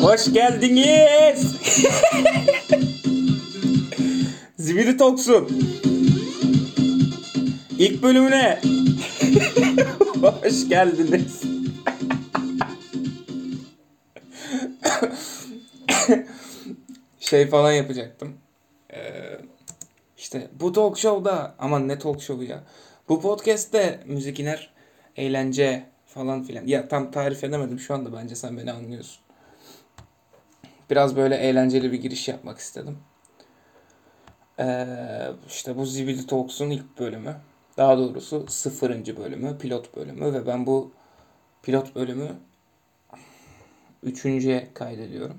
[0.00, 1.56] Hoş geldiniz.
[4.58, 5.48] Zibidi Toksun.
[7.78, 8.60] İlk bölümüne.
[10.20, 11.42] Hoş geldiniz.
[17.20, 18.36] şey falan yapacaktım.
[18.92, 19.38] Ee,
[20.18, 22.64] işte bu talk show'da aman ne talk show'u ya.
[23.08, 24.70] Bu podcast'te müzik iner,
[25.16, 26.66] eğlence falan filan.
[26.66, 29.25] Ya tam tarif edemedim şu anda bence sen beni anlıyorsun.
[30.90, 32.98] Biraz böyle eğlenceli bir giriş yapmak istedim.
[34.60, 34.86] Ee,
[35.48, 37.36] işte bu Zibidi Talks'un ilk bölümü.
[37.76, 40.92] Daha doğrusu sıfırıncı bölümü, pilot bölümü ve ben bu
[41.62, 42.36] pilot bölümü
[44.02, 45.38] üçüncüye kaydediyorum.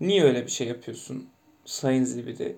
[0.00, 1.28] Niye öyle bir şey yapıyorsun
[1.64, 2.56] Sayın Zibidi?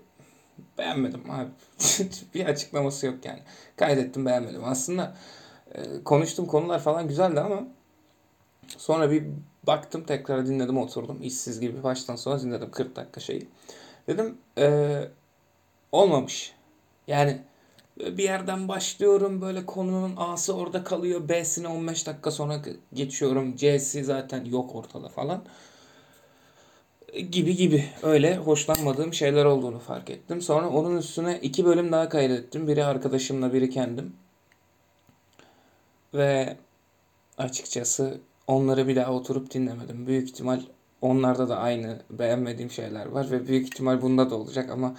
[0.79, 1.51] Beğenmedim abi.
[2.35, 3.41] bir açıklaması yok yani.
[3.77, 4.65] Kaydettim beğenmedim.
[4.65, 5.17] Aslında
[5.75, 7.63] e, konuştuğum konular falan güzeldi ama
[8.69, 9.25] sonra bir
[9.67, 11.23] baktım tekrar dinledim oturdum.
[11.23, 13.49] işsiz gibi baştan sona dinledim 40 dakika şeyi.
[14.07, 15.01] Dedim e,
[15.93, 16.55] olmamış.
[17.07, 17.41] Yani
[17.99, 21.29] bir yerden başlıyorum böyle konunun A'sı orada kalıyor.
[21.29, 22.61] B'sine 15 dakika sonra
[22.93, 23.57] geçiyorum.
[23.57, 25.45] C'si zaten yok ortada falan.
[27.31, 30.43] Gibi gibi öyle hoşlanmadığım şeyler olduğunu fark ettim.
[30.43, 32.69] Sonra onun üstüne iki bölüm daha kaydettim.
[32.69, 34.17] Biri arkadaşımla biri kendim.
[36.15, 36.57] Ve
[37.39, 38.21] açıkçası
[38.51, 40.07] onları daha oturup dinlemedim.
[40.07, 40.63] Büyük ihtimal
[41.01, 44.97] onlarda da aynı beğenmediğim şeyler var ve büyük ihtimal bunda da olacak ama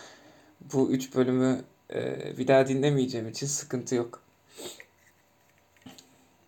[0.73, 1.61] bu üç bölümü
[1.93, 4.23] e, bir daha dinlemeyeceğim için sıkıntı yok.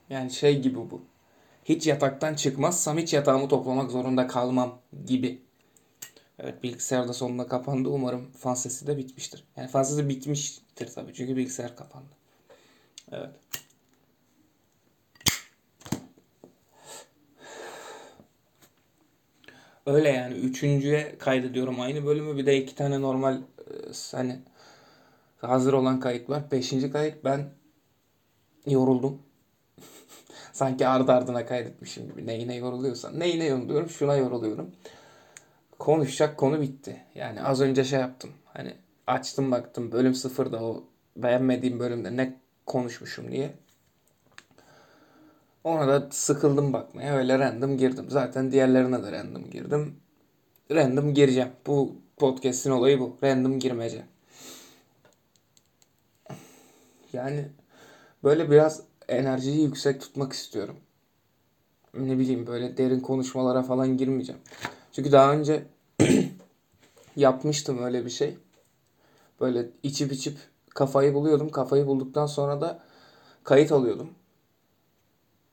[0.10, 1.02] Yani şey gibi bu.
[1.66, 5.42] Hiç yataktan çıkmazsam hiç yatağımı toplamak zorunda kalmam gibi.
[6.40, 7.90] Evet bilgisayar da sonunda kapandı.
[7.90, 9.44] Umarım fan sesi de bitmiştir.
[9.58, 12.16] Yani fan sesi bitmiştir tabii çünkü bilgisayar kapandı.
[13.12, 13.30] Evet.
[19.86, 20.34] Öyle yani.
[20.34, 22.38] Üçüncüye kaydediyorum aynı bölümü.
[22.38, 23.42] Bir de iki tane normal e,
[24.12, 24.40] hani
[25.38, 26.52] hazır olan kayıt var.
[26.52, 27.50] Beşinci kayıt ben
[28.68, 29.22] yoruldum.
[30.54, 32.28] Sanki ardı ardına kaydetmişim gibi.
[32.28, 33.20] Neyine yoruluyorsan.
[33.20, 33.90] Neyine yoruluyorum?
[33.90, 34.72] Şuna yoruluyorum.
[35.80, 37.04] Konuşacak konu bitti.
[37.16, 38.30] Yani az önce şey yaptım.
[38.46, 38.74] Hani
[39.08, 40.84] açtım baktım bölüm sıfırda o
[41.18, 43.54] beğenmediğim bölümde ne konuşmuşum diye.
[45.64, 47.16] Ona da sıkıldım bakmaya.
[47.18, 48.06] Öyle random girdim.
[48.10, 49.96] Zaten diğerlerine de random girdim.
[50.72, 51.50] Random gireceğim.
[51.68, 53.18] Bu podcast'in olayı bu.
[53.24, 54.06] Random girmece.
[57.14, 57.48] Yani
[58.24, 60.76] böyle biraz enerjiyi yüksek tutmak istiyorum.
[61.94, 64.42] Ne bileyim böyle derin konuşmalara falan girmeyeceğim.
[64.92, 65.64] Çünkü daha önce
[67.16, 68.38] yapmıştım öyle bir şey.
[69.42, 70.38] Böyle içip içip
[70.70, 71.50] kafayı buluyordum.
[71.50, 72.80] Kafayı bulduktan sonra da
[73.44, 74.10] kayıt alıyordum.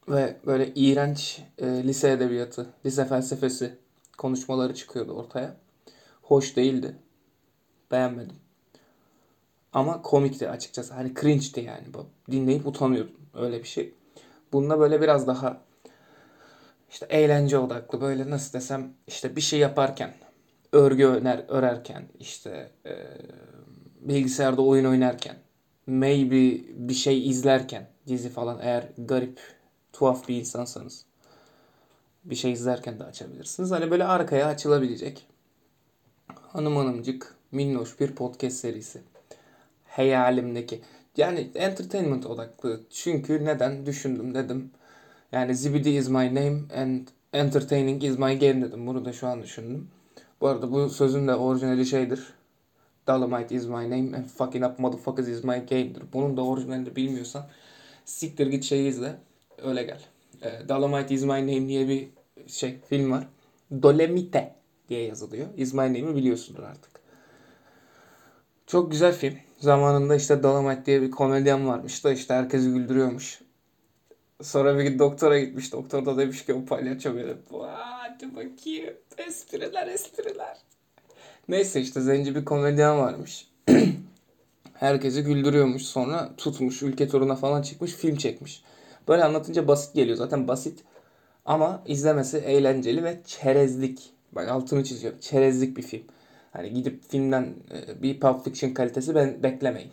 [0.09, 3.78] Ve böyle iğrenç e, lise edebiyatı, lise felsefesi
[4.19, 5.56] konuşmaları çıkıyordu ortaya.
[6.22, 6.97] Hoş değildi.
[7.91, 8.37] Beğenmedim.
[9.72, 10.94] Ama komikti açıkçası.
[10.94, 11.84] Hani cringe'ti yani.
[12.31, 13.16] Dinleyip utanıyordum.
[13.34, 13.94] Öyle bir şey.
[14.53, 15.61] Bunda böyle biraz daha
[16.91, 20.15] işte eğlence odaklı böyle nasıl desem işte bir şey yaparken
[20.72, 22.94] örgü öner, örerken işte e,
[24.00, 25.37] bilgisayarda oyun oynarken
[25.87, 29.41] maybe bir şey izlerken dizi falan eğer garip
[29.92, 31.04] tuhaf bir insansanız
[32.24, 33.70] bir şey izlerken de açabilirsiniz.
[33.70, 35.26] Hani böyle arkaya açılabilecek
[36.52, 39.02] hanım hanımcık minnoş bir podcast serisi.
[39.88, 40.80] Hayalimdeki.
[41.16, 42.80] Yani entertainment odaklı.
[42.90, 44.70] Çünkü neden düşündüm dedim.
[45.32, 48.86] Yani Zibidi is my name and entertaining is my game dedim.
[48.86, 49.88] Bunu da şu an düşündüm.
[50.40, 52.26] Bu arada bu sözün de orijinali şeydir.
[53.06, 56.02] Dolomite is my name and fucking up motherfuckers is my game'dir.
[56.12, 57.46] Bunun da orijinalini bilmiyorsan
[58.04, 59.16] siktir git şeyi izle.
[59.65, 60.00] Öyle gel.
[60.43, 62.09] E, Dolomite is my name diye bir
[62.47, 63.28] şey film var.
[63.82, 64.54] Dolemite
[64.88, 65.47] diye yazılıyor.
[65.56, 66.91] Is my name'i biliyorsundur artık.
[68.66, 69.34] Çok güzel film.
[69.59, 73.41] Zamanında işte Dolomite diye bir komedyen varmış da işte herkesi güldürüyormuş.
[74.43, 75.72] Sonra bir doktora gitmiş.
[75.72, 77.38] Doktor da demiş ki o palyaço benim.
[77.61, 78.94] Hadi bakayım.
[79.19, 80.56] Espriler espriler.
[81.49, 83.49] Neyse işte zenci bir komedyen varmış.
[84.75, 85.82] Herkesi güldürüyormuş.
[85.82, 86.82] Sonra tutmuş.
[86.82, 87.93] Ülke turuna falan çıkmış.
[87.93, 88.62] Film çekmiş.
[89.08, 90.17] Böyle anlatınca basit geliyor.
[90.17, 90.85] Zaten basit.
[91.44, 94.11] Ama izlemesi eğlenceli ve çerezlik.
[94.32, 95.20] Bak altını çiziyor.
[95.20, 96.02] Çerezlik bir film.
[96.52, 99.93] Hani gidip filmden e, bir Pulp Fiction kalitesi ben beklemeyin.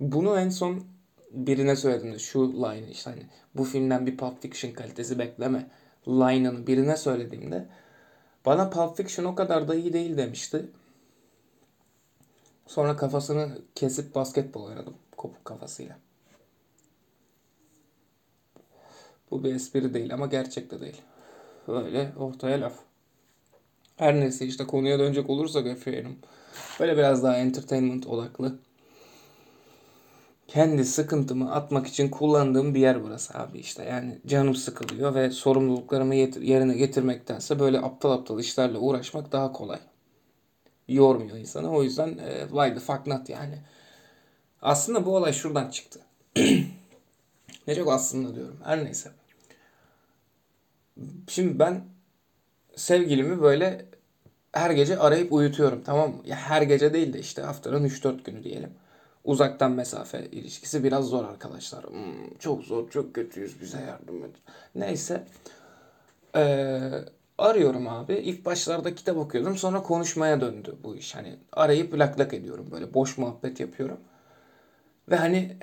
[0.00, 0.84] Bunu en son
[1.30, 3.22] birine söyledim de şu line işte hani
[3.54, 5.66] bu filmden bir Pulp Fiction kalitesi bekleme
[6.08, 7.66] line'ını birine söylediğimde
[8.46, 10.66] bana Pulp Fiction o kadar da iyi değil demişti.
[12.70, 15.98] Sonra kafasını kesip basketbol oynadım kopuk kafasıyla.
[19.30, 21.02] Bu bir espri değil ama gerçek de değil.
[21.68, 22.72] Böyle ortaya laf.
[23.96, 26.18] Her neyse işte konuya dönecek olursak efendim.
[26.80, 28.58] Böyle biraz daha entertainment odaklı.
[30.48, 33.84] Kendi sıkıntımı atmak için kullandığım bir yer burası abi işte.
[33.84, 39.78] Yani canım sıkılıyor ve sorumluluklarımı yerine getirmektense böyle aptal aptal işlerle uğraşmak daha kolay.
[40.94, 41.70] Yormuyor insanı.
[41.70, 43.58] O yüzden e, why the fuck not yani.
[44.62, 46.00] Aslında bu olay şuradan çıktı.
[47.66, 48.56] ne çok aslında diyorum.
[48.64, 49.10] Her neyse.
[51.28, 51.84] Şimdi ben
[52.76, 53.86] sevgilimi böyle
[54.52, 56.22] her gece arayıp uyutuyorum tamam mı?
[56.26, 58.70] Ya her gece değil de işte haftanın 3-4 günü diyelim.
[59.24, 61.84] Uzaktan mesafe ilişkisi biraz zor arkadaşlar.
[61.84, 64.30] Hmm, çok zor, çok kötüyüz bize yardım et.
[64.74, 65.26] Neyse.
[66.36, 66.90] Ee,
[67.40, 68.14] arıyorum abi.
[68.14, 69.56] İlk başlarda kitap okuyordum.
[69.56, 71.14] Sonra konuşmaya döndü bu iş.
[71.14, 72.68] Hani arayıp lak lak ediyorum.
[72.70, 74.00] Böyle boş muhabbet yapıyorum.
[75.10, 75.56] Ve hani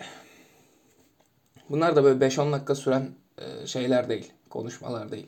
[1.70, 4.32] bunlar da böyle 5-10 dakika süren e, şeyler değil.
[4.50, 5.28] Konuşmalar değil.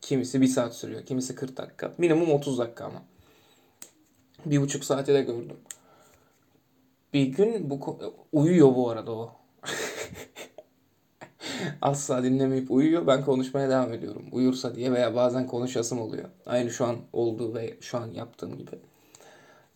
[0.00, 1.06] Kimisi 1 saat sürüyor.
[1.06, 1.92] Kimisi 40 dakika.
[1.98, 3.02] Minimum 30 dakika ama.
[4.46, 5.56] Bir buçuk saate de gördüm.
[7.12, 7.98] Bir gün bu
[8.32, 9.37] uyuyor bu arada o.
[11.82, 13.06] Asla dinlemeyip uyuyor.
[13.06, 14.24] Ben konuşmaya devam ediyorum.
[14.32, 16.28] Uyursa diye veya bazen konuşasım oluyor.
[16.46, 18.70] Aynı şu an olduğu ve şu an yaptığım gibi.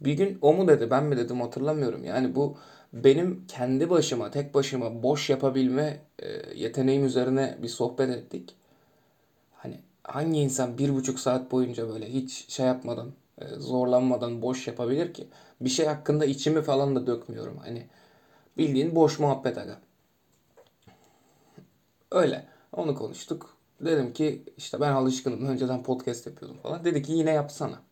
[0.00, 2.05] Bir gün o mu dedi ben mi dedim hatırlamıyorum.
[2.05, 2.56] Yani bu
[2.93, 8.55] benim kendi başıma tek başıma boş yapabilme e, yeteneğim üzerine bir sohbet ettik.
[9.52, 15.14] Hani hangi insan bir buçuk saat boyunca böyle hiç şey yapmadan e, zorlanmadan boş yapabilir
[15.14, 15.29] ki?
[15.61, 17.56] Bir şey hakkında içimi falan da dökmüyorum.
[17.58, 17.87] Hani
[18.58, 19.79] bildiğin boş muhabbet aga.
[22.12, 22.46] Öyle.
[22.72, 23.56] Onu konuştuk.
[23.80, 25.46] Dedim ki işte ben alışkınım.
[25.46, 26.84] Önceden podcast yapıyordum falan.
[26.84, 27.82] Dedi ki yine yapsana.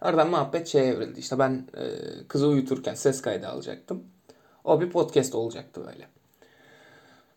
[0.00, 1.20] Aradan muhabbet şeye evrildi.
[1.20, 1.84] İşte ben e,
[2.28, 4.04] kızı uyuturken ses kaydı alacaktım.
[4.64, 6.08] O bir podcast olacaktı böyle.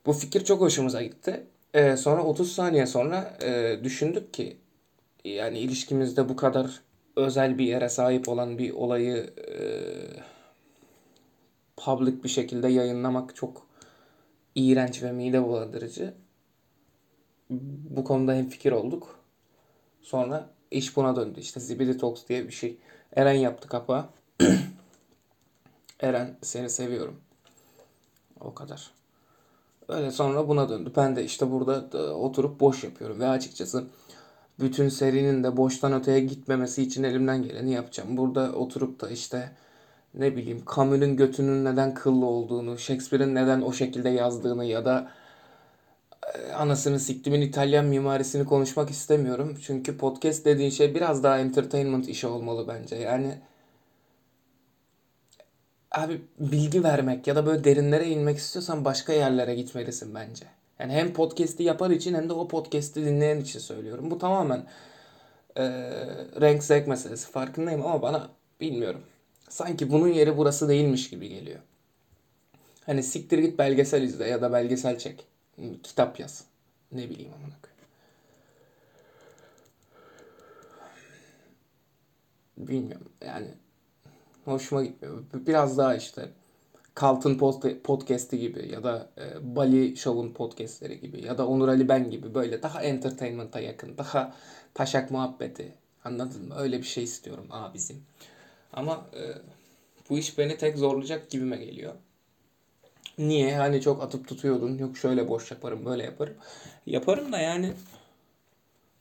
[0.05, 1.47] Bu fikir çok hoşumuza gitti.
[1.73, 4.57] E, sonra 30 saniye sonra e, düşündük ki
[5.25, 6.81] yani ilişkimizde bu kadar
[7.15, 9.59] özel bir yere sahip olan bir olayı e,
[11.77, 13.66] public bir şekilde yayınlamak çok
[14.57, 16.13] iğrenç ve mide bulandırıcı.
[17.89, 19.19] Bu konuda hemfikir olduk.
[20.01, 21.39] Sonra iş buna döndü.
[21.39, 22.77] İşte Zibidi Talks diye bir şey.
[23.15, 24.05] Eren yaptı kapağı.
[25.99, 27.21] Eren seni seviyorum.
[28.39, 28.91] O kadar.
[29.87, 30.91] Öyle sonra buna döndü.
[30.95, 33.19] Ben de işte burada da oturup boş yapıyorum.
[33.19, 33.83] Ve açıkçası
[34.59, 38.17] bütün serinin de boştan öteye gitmemesi için elimden geleni yapacağım.
[38.17, 39.51] Burada oturup da işte
[40.17, 45.11] ne bileyim Camus'un götünün neden kıllı olduğunu, Shakespeare'in neden o şekilde yazdığını ya da
[46.35, 49.57] e, anasını siktimin İtalyan mimarisini konuşmak istemiyorum.
[49.61, 52.95] Çünkü podcast dediğin şey biraz daha entertainment işi olmalı bence.
[52.95, 53.39] Yani
[55.91, 60.45] abi bilgi vermek ya da böyle derinlere inmek istiyorsan başka yerlere gitmelisin bence.
[60.79, 64.11] Yani hem podcast'i yapar için hem de o podcast'i dinleyen için söylüyorum.
[64.11, 64.65] Bu tamamen
[65.57, 65.63] e,
[66.41, 68.29] renk zevk meselesi farkındayım ama bana
[68.61, 69.01] bilmiyorum.
[69.49, 71.59] Sanki bunun yeri burası değilmiş gibi geliyor.
[72.85, 75.27] Hani siktir git belgesel izle ya da belgesel çek.
[75.83, 76.43] Kitap yaz.
[76.91, 77.53] Ne bileyim amına.
[82.57, 83.47] Bilmiyorum yani
[84.45, 85.23] hoşuma gitmiyor.
[85.33, 86.29] Biraz daha işte
[86.95, 87.37] Kalt'ın
[87.83, 92.33] podcast'i gibi ya da e, Bali Show'un podcast'leri gibi ya da Onur Ali Ben gibi
[92.33, 94.35] böyle daha entertainment'a yakın, daha
[94.73, 95.73] taşak muhabbeti.
[96.03, 96.55] Anladın mı?
[96.57, 98.03] Öyle bir şey istiyorum abizim.
[98.77, 99.21] Ama e,
[100.09, 101.93] bu iş beni tek zorlayacak gibime geliyor.
[103.17, 103.57] Niye?
[103.57, 104.77] Hani çok atıp tutuyordun.
[104.77, 106.35] Yok şöyle boş yaparım, böyle yaparım.
[106.85, 107.73] Yaparım da yani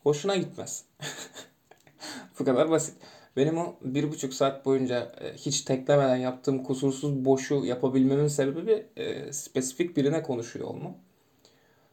[0.02, 0.84] hoşuna gitmez.
[2.38, 2.94] Bu kadar basit.
[3.36, 9.32] Benim o bir buçuk saat boyunca e, hiç teklemeden yaptığım kusursuz boşu yapabilmemin sebebi e,
[9.32, 10.96] spesifik birine konuşuyor olmam.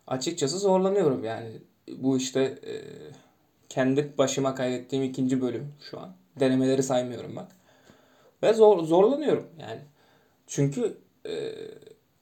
[0.08, 1.52] Açıkçası zorlanıyorum yani.
[1.98, 2.74] Bu işte e,
[3.70, 6.16] kendi başıma kaydettiğim ikinci bölüm şu an.
[6.40, 7.63] Denemeleri saymıyorum bak.
[8.44, 9.82] Ve zor, zorlanıyorum yani.
[10.48, 11.54] Çünkü e,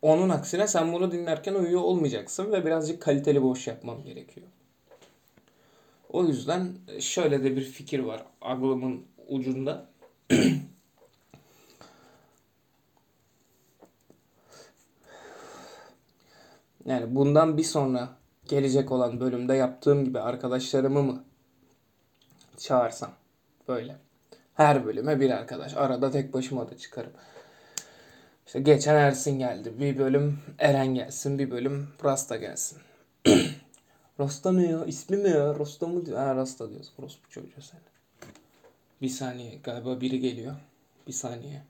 [0.02, 4.48] onun aksine sen bunu dinlerken uyuyor olmayacaksın ve birazcık kaliteli boş yapmam gerekiyor.
[6.10, 9.90] O yüzden şöyle de bir fikir var aklımın ucunda.
[16.86, 18.10] Yani bundan bir sonra
[18.48, 21.24] gelecek olan bölümde yaptığım gibi arkadaşlarımı mı
[22.58, 23.12] çağırsam
[23.68, 23.98] böyle.
[24.62, 25.74] Her bölüme bir arkadaş.
[25.74, 27.12] Arada tek başıma da çıkarım.
[28.46, 29.74] İşte geçen Ersin geldi.
[29.80, 31.40] Bir bölüm Eren gelsin.
[31.40, 32.78] Bir bölüm Rasta gelsin.
[34.20, 34.86] Rasta ne ya?
[34.86, 35.60] İsmi mi ya?
[35.60, 36.18] Rasta mı diyor?
[36.18, 36.92] Ha Rasta diyoruz.
[37.00, 37.80] Orospu çocuğu sen.
[39.02, 39.56] Bir saniye.
[39.64, 40.56] Galiba biri geliyor.
[41.08, 41.62] Bir saniye.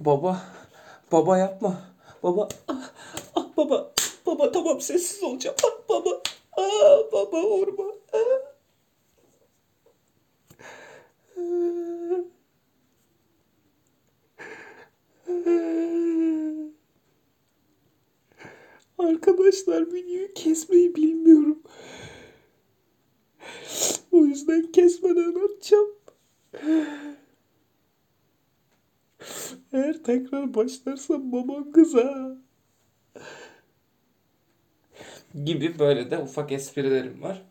[0.00, 0.42] Baba.
[1.12, 1.80] Baba yapma.
[2.22, 2.48] Baba.
[2.68, 2.90] Ah,
[3.34, 3.92] ah, baba.
[4.26, 5.56] Baba tamam sessiz olacağım.
[5.64, 6.10] Ah baba.
[6.56, 7.84] Aa baba vurma.
[8.12, 8.55] Aa.
[18.98, 21.62] Arkadaşlar videoyu kesmeyi bilmiyorum.
[24.12, 25.90] O yüzden kesmeden atacağım.
[29.72, 32.32] Eğer tekrar başlarsam babam kızar.
[35.44, 37.42] Gibi böyle de ufak esprilerim var.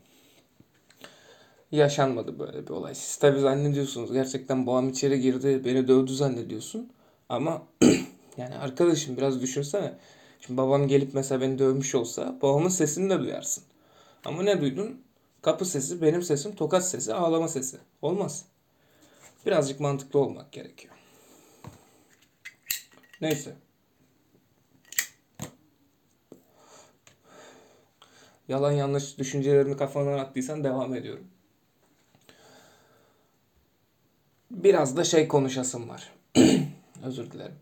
[1.76, 2.96] Yaşanmadı böyle bir olay.
[2.96, 6.92] Siz tabii zannediyorsunuz gerçekten babam içeri girdi beni dövdü zannediyorsun.
[7.30, 7.64] Ama
[8.38, 9.94] yani arkadaşım biraz düşünsene.
[10.40, 13.64] Şimdi babam gelip mesela beni dövmüş olsa babamın sesini de duyarsın.
[14.26, 15.02] Ama ne duydun?
[15.42, 17.78] Kapı sesi, benim sesim, tokat sesi, ağlama sesi.
[18.02, 18.46] Olmaz.
[19.46, 20.94] Birazcık mantıklı olmak gerekiyor.
[23.22, 23.56] Neyse.
[28.48, 31.28] Yalan yanlış düşüncelerimi kafandan attıysan devam ediyorum.
[34.56, 36.14] Biraz da şey konuşasım var.
[37.06, 37.56] Özür dilerim.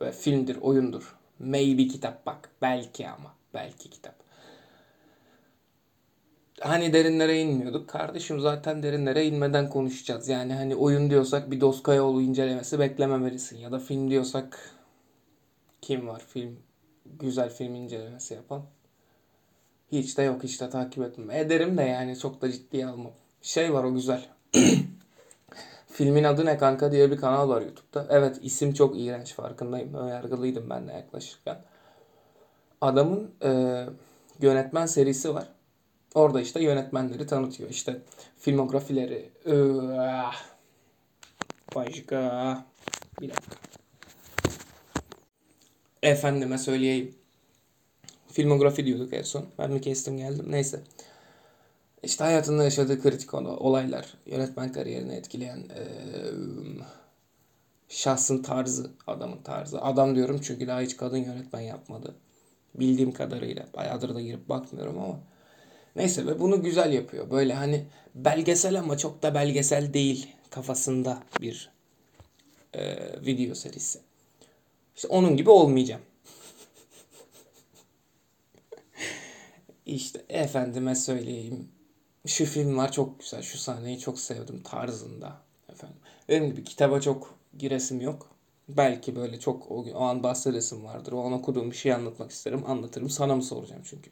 [0.00, 1.16] Böyle filmdir, oyundur.
[1.38, 2.50] Maybe kitap bak.
[2.62, 3.34] Belki ama.
[3.54, 4.14] Belki kitap.
[6.60, 7.88] Hani derinlere inmiyorduk.
[7.88, 10.28] Kardeşim zaten derinlere inmeden konuşacağız.
[10.28, 13.58] Yani hani oyun diyorsak bir Doskayoğlu incelemesi beklememelisin.
[13.58, 14.70] Ya da film diyorsak
[15.82, 16.56] kim var film
[17.20, 18.62] güzel film incelemesi yapan?
[19.92, 21.30] Hiç de yok de takip etmem.
[21.30, 23.12] Ederim de yani çok da ciddiye almam.
[23.42, 24.28] Şey var o güzel.
[25.98, 28.06] Filmin adı ne kanka diye bir kanal var YouTube'da.
[28.10, 29.94] Evet isim çok iğrenç farkındayım.
[29.94, 31.58] Önyargılıydım ben de yaklaşırken.
[32.80, 33.84] Adamın e,
[34.40, 35.48] yönetmen serisi var.
[36.14, 37.70] Orada işte yönetmenleri tanıtıyor.
[37.70, 38.02] İşte
[38.38, 39.30] filmografileri.
[39.46, 40.36] Iıah.
[41.74, 42.64] Başka.
[43.20, 43.56] Bir dakika.
[46.02, 47.14] Efendime söyleyeyim.
[48.32, 49.46] Filmografi diyorduk en son.
[49.58, 50.46] Ben mi kestim geldim.
[50.48, 50.80] Neyse.
[52.02, 55.82] İşte hayatında yaşadığı kritik olaylar, yönetmen kariyerini etkileyen e,
[57.88, 59.82] şahsın tarzı, adamın tarzı.
[59.82, 62.14] Adam diyorum çünkü daha hiç kadın yönetmen yapmadı.
[62.74, 63.66] Bildiğim kadarıyla.
[63.76, 65.20] Bayağıdır da girip bakmıyorum ama.
[65.96, 67.30] Neyse ve bunu güzel yapıyor.
[67.30, 71.70] Böyle hani belgesel ama çok da belgesel değil kafasında bir
[72.74, 74.00] e, video serisi.
[74.96, 76.02] İşte onun gibi olmayacağım.
[79.86, 81.68] İşte efendime söyleyeyim.
[82.28, 83.42] Şu film var çok güzel.
[83.42, 85.36] Şu sahneyi çok sevdim tarzında.
[85.72, 85.96] Efendim.
[86.28, 88.30] Benim gibi kitaba çok giresim yok.
[88.68, 91.12] Belki böyle çok o, o an bahsedesim vardır.
[91.12, 92.64] O an okuduğum bir şey anlatmak isterim.
[92.66, 93.10] Anlatırım.
[93.10, 94.10] Sana mı soracağım çünkü.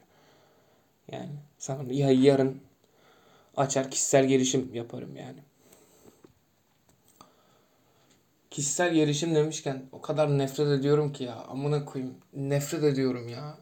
[1.12, 2.61] Yani sana ya yarın
[3.56, 5.38] açar kişisel gelişim yaparım yani.
[8.50, 11.35] Kişisel gelişim demişken o kadar nefret ediyorum ki ya.
[11.35, 12.14] Amına koyayım.
[12.35, 13.58] Nefret ediyorum ya.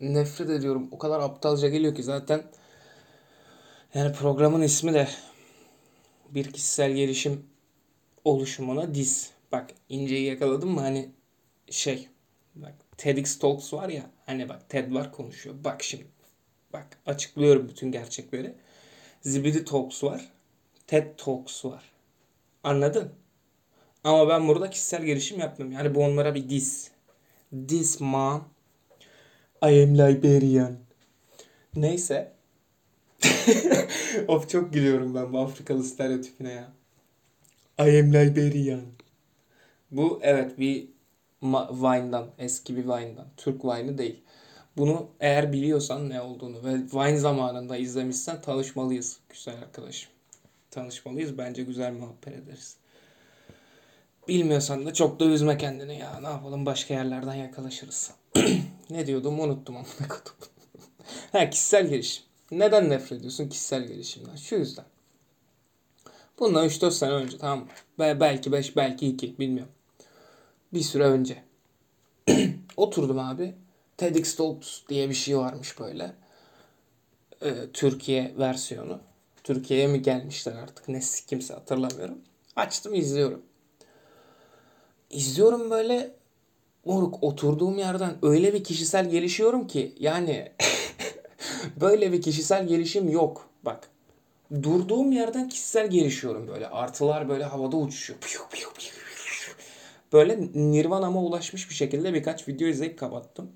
[0.00, 0.88] Nefret ediyorum.
[0.90, 2.42] O kadar aptalca geliyor ki zaten
[3.94, 5.08] yani programın ismi de
[6.30, 7.46] bir kişisel gelişim
[8.24, 9.30] oluşumuna diz.
[9.52, 11.10] Bak inceyi yakaladım mı hani
[11.70, 12.08] şey
[12.54, 15.56] bak TEDx Talks var ya hani bak TED var konuşuyor.
[15.64, 16.06] Bak şimdi
[16.72, 18.54] bak açıklıyorum bütün gerçekleri.
[19.20, 20.28] Zibidi Talks var.
[20.86, 21.92] TED Talks var.
[22.64, 23.12] Anladın?
[24.04, 25.76] Ama ben burada kişisel gelişim yapmıyorum.
[25.76, 26.90] Yani bu onlara bir diz.
[27.68, 28.44] This mom.
[29.62, 30.76] I am Liberian.
[31.76, 32.32] Neyse.
[34.28, 36.72] of çok gülüyorum ben bu Afrikalı stereotipine ya.
[37.78, 38.82] I am Liberian.
[39.90, 40.88] Bu evet bir
[41.42, 43.26] Vine'dan, eski bir Vine'dan.
[43.36, 44.22] Türk Vine'ı değil.
[44.76, 50.10] Bunu eğer biliyorsan ne olduğunu ve Vine zamanında izlemişsen tanışmalıyız güzel arkadaşım.
[50.70, 51.38] Tanışmalıyız.
[51.38, 52.76] Bence güzel muhabbet ederiz.
[54.28, 56.20] Bilmiyorsan da çok da üzme kendini ya.
[56.20, 58.10] Ne yapalım başka yerlerden yakalaşırız.
[58.90, 60.34] ne diyordum unuttum ama ne kadar.
[61.32, 62.24] ha kişisel gelişim.
[62.50, 64.36] Neden nefret ediyorsun kişisel gelişimden?
[64.36, 64.84] Şu yüzden.
[66.38, 67.66] Bundan 3-4 sene önce tamam mı?
[67.98, 69.72] Belki 5 belki 2 bilmiyorum.
[70.72, 71.42] Bir süre önce.
[72.76, 73.54] Oturdum abi.
[73.96, 76.12] TEDx Talks diye bir şey varmış böyle.
[77.42, 79.00] Ee, Türkiye versiyonu.
[79.44, 82.18] Türkiye'ye mi gelmişler artık ne kimse hatırlamıyorum.
[82.56, 83.42] Açtım izliyorum.
[85.10, 86.14] İzliyorum böyle
[86.84, 90.52] moruk oturduğum yerden öyle bir kişisel gelişiyorum ki yani
[91.80, 93.48] böyle bir kişisel gelişim yok.
[93.62, 93.88] Bak
[94.62, 96.68] durduğum yerden kişisel gelişiyorum böyle.
[96.68, 98.18] Artılar böyle havada uçuşuyor.
[100.12, 103.52] Böyle Nirvana'ma ulaşmış bir şekilde birkaç video izleyip kapattım.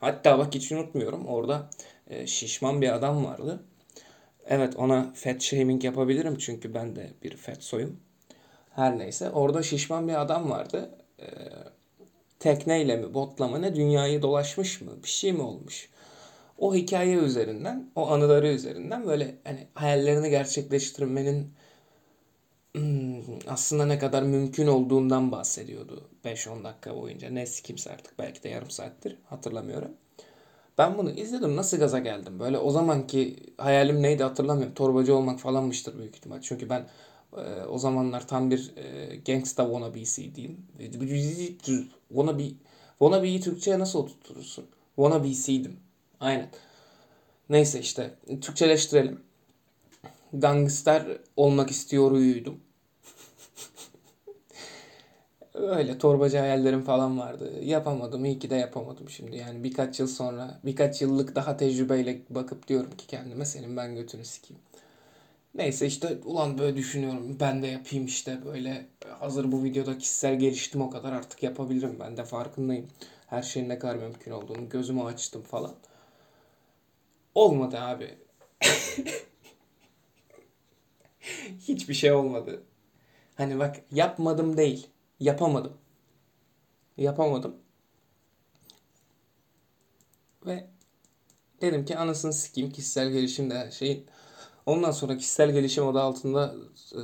[0.00, 1.70] Hatta bak hiç unutmuyorum orada
[2.06, 3.62] e, şişman bir adam vardı.
[4.46, 8.00] Evet ona fat shaming yapabilirim çünkü ben de bir fat soyum.
[8.70, 10.98] Her neyse orada şişman bir adam vardı.
[11.20, 11.26] E,
[12.38, 15.88] tekneyle mi botla mı ne dünyayı dolaşmış mı bir şey mi olmuş.
[16.58, 21.52] O hikaye üzerinden o anıları üzerinden böyle hani hayallerini gerçekleştirmenin
[22.74, 27.30] hmm, aslında ne kadar mümkün olduğundan bahsediyordu 5-10 dakika boyunca.
[27.30, 29.90] Ne kimse artık belki de yarım saattir hatırlamıyorum.
[30.78, 32.40] Ben bunu izledim nasıl gaza geldim.
[32.40, 34.74] Böyle o zamanki hayalim neydi hatırlamıyorum.
[34.74, 36.40] Torbacı olmak falanmıştır büyük ihtimal.
[36.40, 36.86] Çünkü ben
[37.36, 40.66] e, o zamanlar tam bir e, gangsta wannabesiydim.
[42.08, 42.44] Wannabe,
[42.98, 44.66] wannabe'yi Türkçe'ye nasıl oturtursun?
[44.96, 45.83] Wannabesiydim.
[46.20, 46.48] Aynen.
[47.48, 49.20] Neyse işte Türkçeleştirelim.
[50.32, 51.06] Gangster
[51.36, 52.60] olmak istiyoruydum.
[55.54, 57.52] Öyle torbacı hayallerim falan vardı.
[57.62, 58.24] Yapamadım.
[58.24, 59.36] İyi ki de yapamadım şimdi.
[59.36, 64.24] Yani birkaç yıl sonra, birkaç yıllık daha tecrübeyle bakıp diyorum ki kendime senin ben götünü
[64.24, 64.62] sikeyim.
[65.54, 67.36] Neyse işte ulan böyle düşünüyorum.
[67.40, 68.86] Ben de yapayım işte böyle
[69.18, 71.96] hazır bu videoda kişisel geliştim o kadar artık yapabilirim.
[72.00, 72.88] Ben de farkındayım.
[73.26, 75.74] Her şeyin ne kadar mümkün olduğunu gözümü açtım falan.
[77.34, 78.18] Olmadı abi.
[81.60, 82.62] Hiçbir şey olmadı.
[83.34, 84.86] Hani bak yapmadım değil.
[85.20, 85.72] Yapamadım.
[86.96, 87.56] Yapamadım.
[90.46, 90.66] Ve
[91.60, 94.06] dedim ki anasını sikeyim kişisel gelişim de her şeyin.
[94.66, 96.54] Ondan sonra kişisel gelişim adı altında
[96.92, 97.00] e,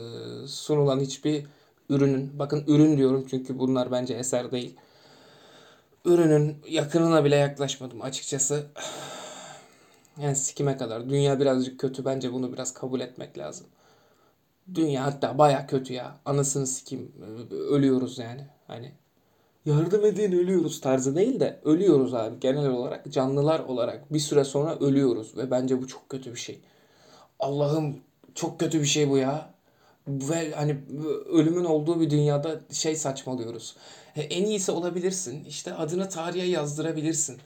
[0.46, 1.46] sunulan hiçbir
[1.88, 4.76] ürünün, bakın ürün diyorum çünkü bunlar bence eser değil.
[6.04, 8.66] Ürünün yakınına bile yaklaşmadım açıkçası.
[10.19, 11.11] Yani sikime kadar.
[11.11, 12.05] Dünya birazcık kötü.
[12.05, 13.67] Bence bunu biraz kabul etmek lazım.
[14.75, 16.17] Dünya hatta baya kötü ya.
[16.25, 17.12] Anasını sikim.
[17.50, 18.47] Ölüyoruz yani.
[18.67, 18.93] Hani
[19.67, 24.79] yardım edin ölüyoruz tarzı değil de ölüyoruz abi genel olarak canlılar olarak bir süre sonra
[24.79, 26.61] ölüyoruz ve bence bu çok kötü bir şey.
[27.38, 27.97] Allah'ım
[28.35, 29.55] çok kötü bir şey bu ya.
[30.09, 30.76] Ve hani
[31.26, 33.76] ölümün olduğu bir dünyada şey saçmalıyoruz.
[34.17, 35.45] En iyisi olabilirsin.
[35.45, 37.38] İşte adını tarihe yazdırabilirsin.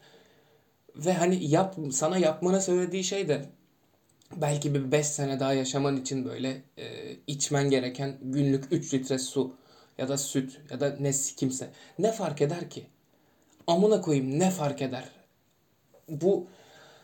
[0.96, 3.44] Ve hani yap sana yapmana söylediği şey de
[4.36, 6.84] belki bir 5 sene daha yaşaman için böyle e,
[7.26, 9.52] içmen gereken günlük 3 litre su
[9.98, 11.70] ya da süt ya da ne kimse.
[11.98, 12.86] Ne fark eder ki?
[13.66, 15.04] Amına koyayım ne fark eder?
[16.08, 16.46] Bu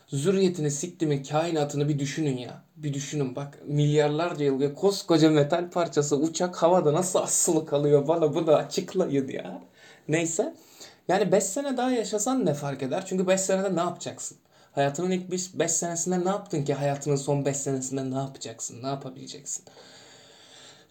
[0.07, 2.63] zürriyetini siktimin kainatını bir düşünün ya.
[2.75, 8.55] Bir düşünün bak milyarlarca yıl koskoca metal parçası uçak havada nasıl asılı kalıyor bana bunu
[8.55, 9.61] açıklayın ya.
[10.07, 10.55] Neyse.
[11.11, 13.05] Yani 5 sene daha yaşasan ne fark eder?
[13.05, 14.37] Çünkü 5 senede ne yapacaksın?
[14.71, 18.83] Hayatının ilk 5 senesinde ne yaptın ki hayatının son 5 senesinde ne yapacaksın?
[18.83, 19.65] Ne yapabileceksin?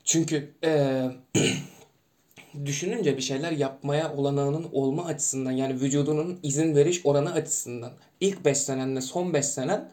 [0.04, 1.10] Çünkü ee,
[2.64, 8.58] düşününce bir şeyler yapmaya olanağının olma açısından yani vücudunun izin veriş oranı açısından ilk 5
[8.58, 9.90] senenle son 5 senen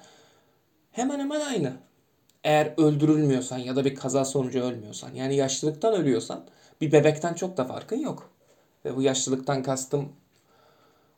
[0.92, 1.74] hemen hemen aynı.
[2.44, 6.46] Eğer öldürülmüyorsan ya da bir kaza sonucu ölmüyorsan yani yaşlılıktan ölüyorsan
[6.82, 8.37] bir bebekten çok da farkın yok.
[8.88, 10.10] Ve bu yaşlılıktan kastım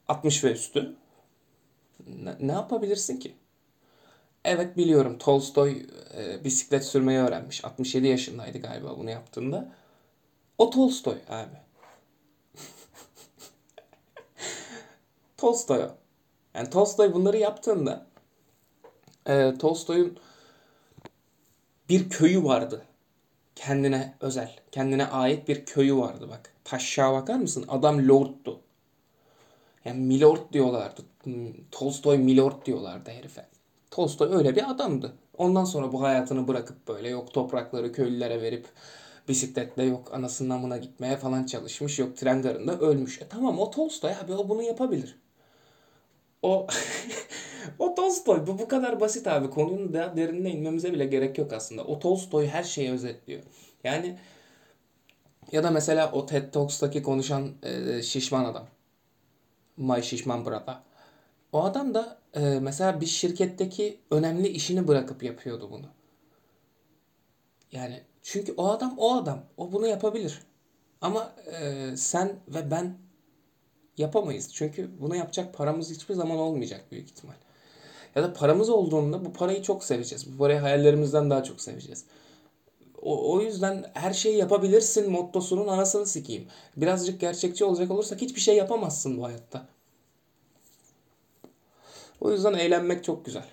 [0.08, 0.96] 60 ve üstü.
[2.08, 3.36] Ne, ne yapabilirsin ki?
[4.46, 5.86] Evet biliyorum Tolstoy
[6.18, 7.66] e, bisiklet sürmeyi öğrenmiş.
[7.66, 9.72] 67 yaşındaydı galiba bunu yaptığında.
[10.58, 11.58] O Tolstoy abi.
[15.38, 15.90] Tolstoy o.
[16.54, 18.06] Yani Tolstoy bunları yaptığında
[19.28, 20.20] e, Tolstoy'un
[21.90, 22.86] bir köyü vardı.
[23.56, 26.54] Kendine özel, kendine ait bir köyü vardı bak.
[26.70, 27.66] Taşşağa bakar mısın?
[27.68, 28.60] Adam lordtu.
[29.86, 31.02] Yani milord diyorlardı.
[31.72, 33.46] Tolstoy milord diyorlardı herife.
[33.92, 35.14] Tolstoy öyle bir adamdı.
[35.38, 38.68] Ondan sonra bu hayatını bırakıp böyle yok toprakları köylülere verip
[39.28, 42.00] bisikletle yok anasının amına gitmeye falan çalışmış.
[42.00, 43.22] Yok tren garında ölmüş.
[43.22, 45.16] E tamam o Tolstoy abi o bunu yapabilir.
[46.42, 46.68] O
[47.80, 49.50] o Tolstoy bu bu kadar basit abi.
[49.50, 51.84] Konunun da derinine inmemize bile gerek yok aslında.
[51.84, 53.42] O Tolstoy her şeyi özetliyor.
[53.84, 54.18] Yani
[55.52, 58.68] ya da mesela o TED Talks'taki konuşan e, şişman adam.
[59.78, 60.78] My Şişman Brother.
[61.52, 65.86] O adam da e, mesela bir şirketteki önemli işini bırakıp yapıyordu bunu.
[67.72, 69.44] Yani çünkü o adam o adam.
[69.58, 70.42] O bunu yapabilir.
[71.02, 71.32] Ama
[71.62, 72.98] e, sen ve ben
[73.98, 74.54] yapamayız.
[74.54, 77.36] Çünkü bunu yapacak paramız hiçbir zaman olmayacak büyük ihtimal.
[78.16, 80.34] Ya da paramız olduğunda bu parayı çok seveceğiz.
[80.34, 82.06] Bu parayı hayallerimizden daha çok seveceğiz.
[83.02, 86.48] O, o yüzden her şeyi yapabilirsin mottosunun anasını sikeyim.
[86.78, 89.68] Birazcık gerçekçi olacak olursak hiçbir şey yapamazsın bu hayatta.
[92.22, 93.46] O yüzden eğlenmek çok güzel.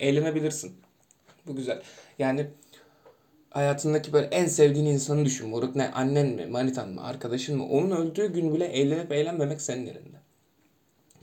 [0.00, 0.72] Eğlenebilirsin.
[1.46, 1.82] Bu güzel.
[2.18, 2.46] Yani
[3.50, 5.48] hayatındaki böyle en sevdiğin insanı düşün.
[5.48, 5.90] Moruk ne?
[5.90, 6.46] Annen mi?
[6.46, 7.04] Manitan mı?
[7.04, 7.68] Arkadaşın mı?
[7.68, 10.16] Onun öldüğü gün bile eğlenip eğlenmemek senin elinde.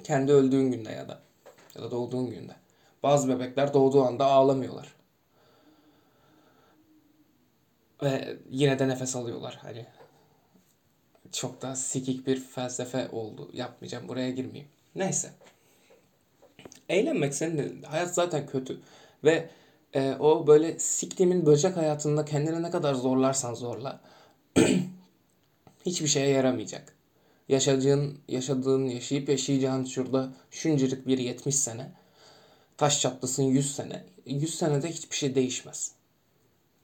[0.04, 1.20] Kendi öldüğün günde ya da.
[1.76, 2.56] Ya da doğduğun günde.
[3.04, 4.95] Bazı bebekler doğduğu anda ağlamıyorlar.
[8.04, 9.60] Ve yine de nefes alıyorlar.
[9.62, 9.86] Hani
[11.32, 13.50] çok daha sikik bir felsefe oldu.
[13.54, 14.68] Yapmayacağım buraya girmeyeyim.
[14.96, 15.32] Neyse.
[16.90, 17.84] Eğlenmek senin.
[17.84, 18.80] Hayat zaten kötü.
[19.24, 19.50] Ve
[19.94, 24.02] e, o böyle siktimin böcek hayatında kendini ne kadar zorlarsan zorla
[25.86, 26.96] hiçbir şeye yaramayacak.
[27.50, 31.92] Yaşadığın, yaşadığın, yaşayıp yaşayacağın şurada şuncacık bir 70 sene.
[32.78, 34.04] Taş çatlasın 100 sene.
[34.26, 35.95] 100 senede hiçbir şey değişmez.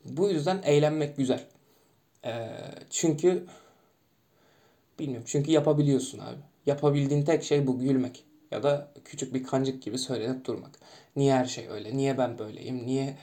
[0.06, 1.46] Bu yüzden eğlenmek güzel.
[2.26, 2.48] Ee,
[2.90, 3.46] çünkü
[5.00, 5.26] bilmiyorum.
[5.28, 6.38] Çünkü yapabiliyorsun abi.
[6.66, 8.24] Yapabildiğin tek şey bu gülmek.
[8.52, 10.72] Ya da küçük bir kancık gibi söylenip durmak.
[11.16, 11.98] Niye her şey öyle?
[11.98, 12.86] Niye ben böyleyim?
[12.86, 13.18] Niye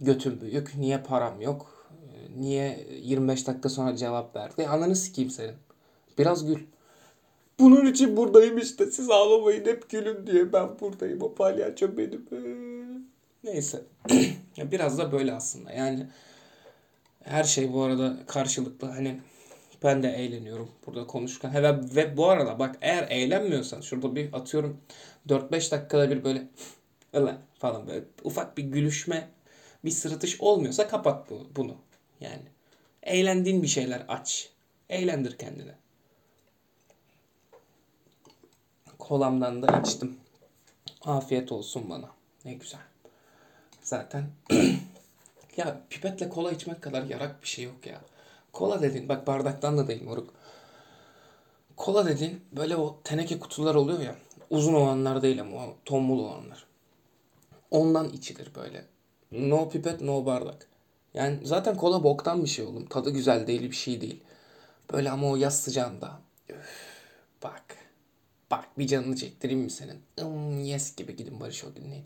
[0.00, 0.74] götüm büyük?
[0.76, 1.88] Niye param yok?
[2.36, 4.66] Niye 25 dakika sonra cevap verdi?
[4.68, 5.54] Ananı sikeyim senin.
[6.18, 6.58] Biraz gül.
[7.60, 8.86] Bunun için buradayım işte.
[8.86, 11.22] Siz ağlamayın hep gülün diye ben buradayım.
[11.22, 12.26] O palyaço benim.
[13.44, 13.82] Neyse.
[14.58, 15.72] Biraz da böyle aslında.
[15.72, 16.06] Yani
[17.24, 18.86] her şey bu arada karşılıklı.
[18.86, 19.20] Hani
[19.82, 21.54] ben de eğleniyorum burada konuşurken.
[21.54, 24.80] Ve, ve bu arada bak eğer eğlenmiyorsan şurada bir atıyorum
[25.28, 26.48] 4-5 dakikada bir böyle
[27.12, 29.28] öyle falan böyle ufak bir gülüşme
[29.84, 31.76] bir sırıtış olmuyorsa kapat bu, bunu.
[32.20, 32.42] Yani
[33.02, 34.50] eğlendiğin bir şeyler aç.
[34.88, 35.72] Eğlendir kendini.
[38.98, 40.16] Kolamdan da içtim.
[41.04, 42.10] Afiyet olsun bana.
[42.44, 42.93] Ne güzel.
[43.84, 44.24] Zaten
[45.56, 48.00] ya pipetle kola içmek kadar yarak bir şey yok ya.
[48.52, 50.34] Kola dedin bak bardaktan da değil moruk.
[51.76, 54.16] Kola dedin böyle o teneke kutular oluyor ya.
[54.50, 56.66] Uzun olanlar değil ama o tombul olanlar.
[57.70, 58.84] Ondan içilir böyle.
[59.32, 60.66] No pipet no bardak.
[61.14, 62.86] Yani zaten kola boktan bir şey oğlum.
[62.86, 64.20] Tadı güzel değil bir şey değil.
[64.92, 66.20] Böyle ama o yaz sıcağında.
[66.48, 66.56] Üf,
[67.42, 67.76] bak.
[68.50, 70.00] Bak bir canını çektireyim mi senin?
[70.18, 72.04] Hmm, yes gibi gidin Barış o dinleyin.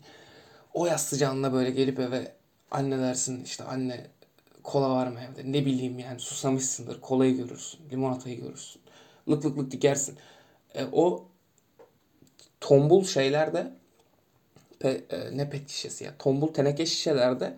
[0.73, 2.33] O yaz sıcağında böyle gelip eve
[2.71, 4.07] anne dersin işte anne
[4.63, 5.51] kola var mı evde?
[5.51, 7.01] Ne bileyim yani susamışsındır.
[7.01, 7.79] Kolayı görürsün.
[7.91, 8.81] Limonatayı görürsün.
[9.29, 10.17] Lık lık lık dikersin.
[10.73, 11.25] E, o
[12.61, 13.71] tombul şeylerde
[14.79, 17.57] pe, e, ne pet şişesi ya tombul teneke şişelerde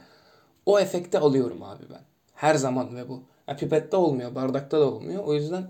[0.66, 2.02] o efekti alıyorum abi ben.
[2.36, 3.24] Her zaman ve bu.
[3.48, 5.24] Ya, pipette olmuyor, bardakta da olmuyor.
[5.24, 5.68] O yüzden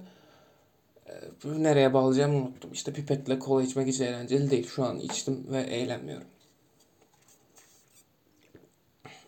[1.08, 1.14] e,
[1.46, 2.74] nereye bağlayacağımı unuttum.
[2.74, 4.68] İşte pipetle kola içmek hiç eğlenceli değil.
[4.68, 6.28] Şu an içtim ve eğlenmiyorum.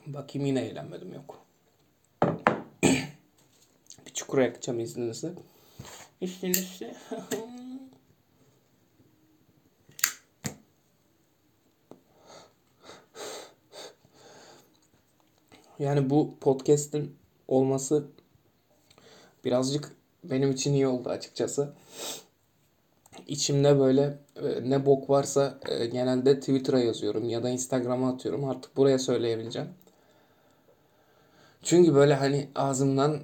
[0.05, 1.45] Bakayım yine eğlenmedim yok.
[4.05, 5.29] bir çukur yakacağım izninizle.
[6.21, 6.95] İzninizle.
[15.79, 17.15] Yani bu podcast'in
[17.47, 18.07] olması
[19.45, 19.91] birazcık
[20.23, 21.73] benim için iyi oldu açıkçası.
[23.27, 28.45] İçimde böyle e, ne bok varsa e, genelde Twitter'a yazıyorum ya da Instagram'a atıyorum.
[28.45, 29.69] Artık buraya söyleyebileceğim.
[31.63, 33.19] Çünkü böyle hani ağzımdan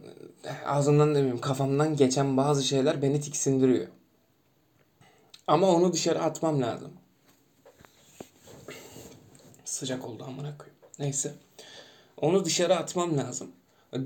[0.66, 3.88] ağzımdan demeyeyim kafamdan geçen bazı şeyler beni tiksindiriyor.
[5.48, 6.92] Ama onu dışarı atmam lazım.
[9.66, 10.80] Sıcak oldu amına koyayım.
[11.00, 11.34] Neyse.
[12.18, 13.52] Onu dışarı atmam lazım.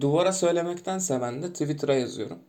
[0.02, 2.40] Duvara söylemektense ben de Twitter'a yazıyorum.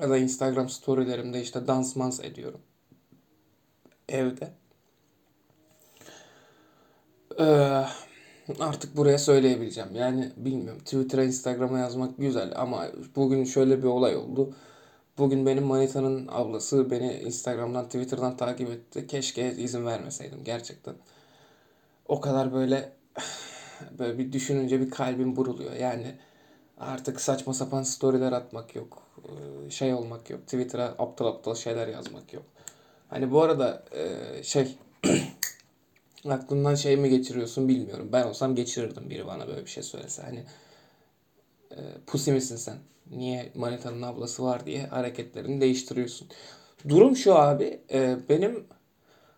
[0.00, 2.60] Ya da Instagram storylerimde işte dans mans ediyorum.
[4.08, 4.52] Evde.
[7.40, 7.84] Ee,
[8.60, 9.94] artık buraya söyleyebileceğim.
[9.94, 10.80] Yani bilmiyorum.
[10.80, 14.54] Twitter'a, Instagram'a yazmak güzel ama bugün şöyle bir olay oldu.
[15.18, 19.06] Bugün benim manitanın ablası beni Instagram'dan, Twitter'dan takip etti.
[19.06, 20.94] Keşke izin vermeseydim gerçekten.
[22.08, 22.92] O kadar böyle
[23.98, 25.72] böyle bir düşününce bir kalbim buruluyor.
[25.72, 26.14] Yani
[26.78, 29.02] artık saçma sapan storyler atmak yok.
[29.70, 30.42] Şey olmak yok.
[30.42, 32.44] Twitter'a aptal aptal şeyler yazmak yok.
[33.08, 33.84] Hani bu arada
[34.42, 34.78] şey
[36.30, 38.08] aklından şey mi geçiriyorsun bilmiyorum.
[38.12, 40.22] Ben olsam geçirirdim biri bana böyle bir şey söylese.
[40.22, 40.44] Hani
[42.06, 42.76] pusi misin sen?
[43.10, 46.28] Niye manitanın ablası var diye hareketlerini değiştiriyorsun.
[46.88, 47.80] Durum şu abi.
[48.28, 48.66] Benim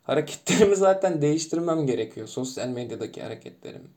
[0.02, 2.26] hareketlerimi zaten değiştirmem gerekiyor.
[2.26, 3.88] Sosyal medyadaki hareketlerimi.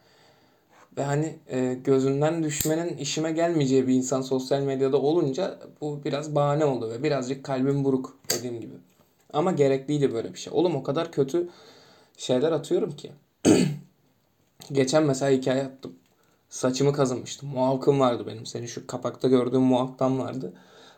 [0.98, 6.66] Ve hani e, gözünden düşmenin işime gelmeyeceği bir insan sosyal medyada olunca bu biraz bahane
[6.90, 8.74] ve birazcık kalbim buruk dediğim gibi.
[9.34, 10.54] Ama gerekliydi böyle bir şey.
[10.56, 11.50] Oğlum o kadar kötü
[12.22, 13.12] şeyler atıyorum ki.
[14.72, 15.96] Geçen mesela hikaye attım.
[16.50, 17.50] Saçımı kazımıştım.
[17.50, 18.46] Muhalkım vardı benim.
[18.46, 20.54] Senin şu kapakta gördüğün muhalktan vardı.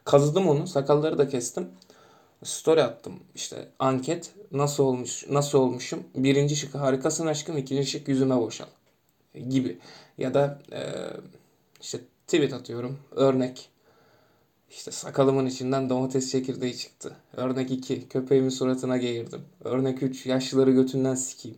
[0.06, 0.68] Kazıdım onu.
[0.68, 1.70] Sakalları da kestim.
[2.44, 3.20] Story attım.
[3.36, 6.04] İşte anket nasıl olmuş nasıl olmuşum.
[6.16, 7.58] Birinci şık harikasın aşkım.
[7.58, 8.68] ikinci şık yüzüme boşal
[9.50, 9.80] gibi.
[10.18, 10.82] Ya da e,
[11.82, 13.00] işte tweet atıyorum.
[13.12, 13.70] Örnek
[14.76, 17.16] işte sakalımın içinden domates çekirdeği çıktı.
[17.34, 18.08] Örnek 2.
[18.10, 19.42] Köpeğimin suratına geğirdim.
[19.64, 20.26] Örnek 3.
[20.26, 21.58] Yaşlıları götünden sikeyim.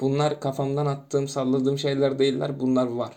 [0.00, 2.60] Bunlar kafamdan attığım, salladığım şeyler değiller.
[2.60, 3.16] Bunlar var.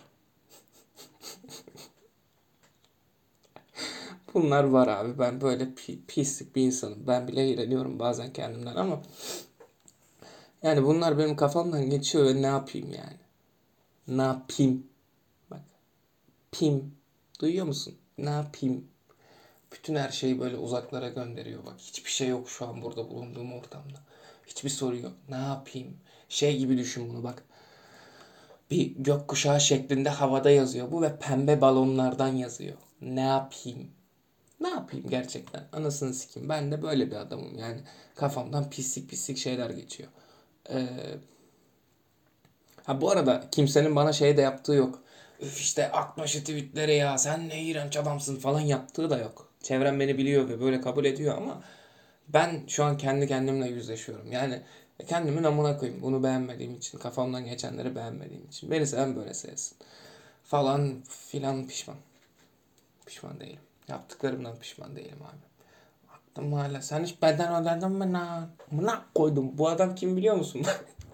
[4.34, 5.18] Bunlar var abi.
[5.18, 7.06] Ben böyle pi- pislik bir insanım.
[7.06, 9.02] Ben bile iğreniyorum bazen kendimden ama
[10.62, 13.18] yani bunlar benim kafamdan geçiyor ve ne yapayım yani?
[14.08, 14.86] Ne yapayım?
[15.50, 15.60] Bak.
[16.52, 16.94] Pim.
[17.40, 17.94] Duyuyor musun?
[18.18, 18.84] Ne yapayım?
[19.78, 21.66] Bütün her şeyi böyle uzaklara gönderiyor.
[21.66, 23.98] Bak hiçbir şey yok şu an burada bulunduğum ortamda.
[24.46, 25.12] Hiçbir soru yok.
[25.28, 25.96] Ne yapayım?
[26.28, 27.42] Şey gibi düşün bunu bak.
[28.70, 32.76] Bir gökkuşağı şeklinde havada yazıyor bu ve pembe balonlardan yazıyor.
[33.00, 33.90] Ne yapayım?
[34.60, 35.64] Ne yapayım gerçekten?
[35.72, 36.48] Anasını sikeyim.
[36.48, 37.58] Ben de böyle bir adamım.
[37.58, 37.80] Yani
[38.14, 40.08] kafamdan pislik pislik şeyler geçiyor.
[40.70, 40.86] Ee,
[42.84, 45.02] ha bu arada kimsenin bana şey de yaptığı yok.
[45.40, 49.45] Üf işte akbaşı tweetleri ya sen ne iğrenç adamsın falan yaptığı da yok.
[49.66, 51.62] Çevrem beni biliyor ve böyle kabul ediyor ama
[52.28, 54.32] ben şu an kendi kendimle yüzleşiyorum.
[54.32, 54.62] Yani
[55.06, 56.02] kendimin amına koyayım.
[56.02, 58.70] Bunu beğenmediğim için, kafamdan geçenleri beğenmediğim için.
[58.70, 59.78] Beni seven böyle sevsin.
[60.44, 61.96] Falan filan pişman.
[63.06, 63.60] Pişman değilim.
[63.88, 65.46] Yaptıklarımdan pişman değilim abi.
[66.12, 66.82] Aklım hala.
[66.82, 68.48] Sen hiç benden ödedin mi lan?
[68.70, 69.58] Mına koydum.
[69.58, 70.62] Bu adam kim biliyor musun?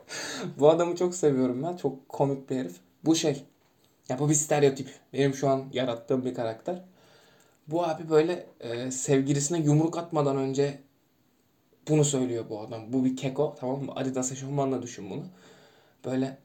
[0.58, 1.76] bu adamı çok seviyorum ben.
[1.76, 2.76] Çok komik bir herif.
[3.04, 3.44] Bu şey.
[4.08, 4.88] Ya bu bir stereotip.
[5.12, 6.91] Benim şu an yarattığım bir karakter.
[7.72, 10.78] Bu abi böyle e, sevgilisine yumruk atmadan önce
[11.88, 12.92] bunu söylüyor bu adam.
[12.92, 13.92] Bu bir keko tamam mı?
[13.96, 15.22] Adidas eşofmanla düşün bunu.
[16.04, 16.38] Böyle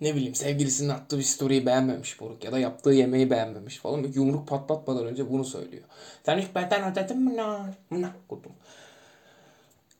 [0.00, 4.04] ne bileyim sevgilisinin attığı bir story'i beğenmemiş Boruk ya da yaptığı yemeği beğenmemiş falan.
[4.04, 5.84] Bir yumruk patlatmadan önce bunu söylüyor.
[6.26, 7.74] Sen hiç benden ödedin mi lan?
[7.90, 8.52] Mına kudum.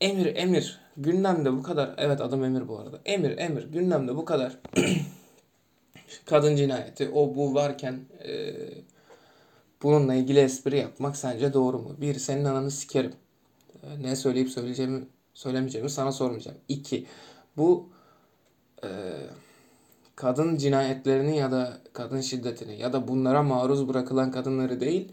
[0.00, 1.94] Emir Emir gündemde bu kadar.
[1.98, 3.00] Evet adım Emir bu arada.
[3.04, 4.58] Emir Emir gündemde bu kadar.
[6.24, 8.54] Kadın cinayeti o bu varken e,
[9.82, 11.96] bununla ilgili espri yapmak sence doğru mu?
[12.00, 13.14] Bir senin ananı sikerim.
[13.82, 16.58] E, ne söyleyip söyleyeceğimi söylemeyeceğimi sana sormayacağım.
[16.68, 17.06] İki
[17.56, 17.88] bu
[18.84, 18.88] e,
[20.16, 25.12] kadın cinayetlerini ya da kadın şiddetini ya da bunlara maruz bırakılan kadınları değil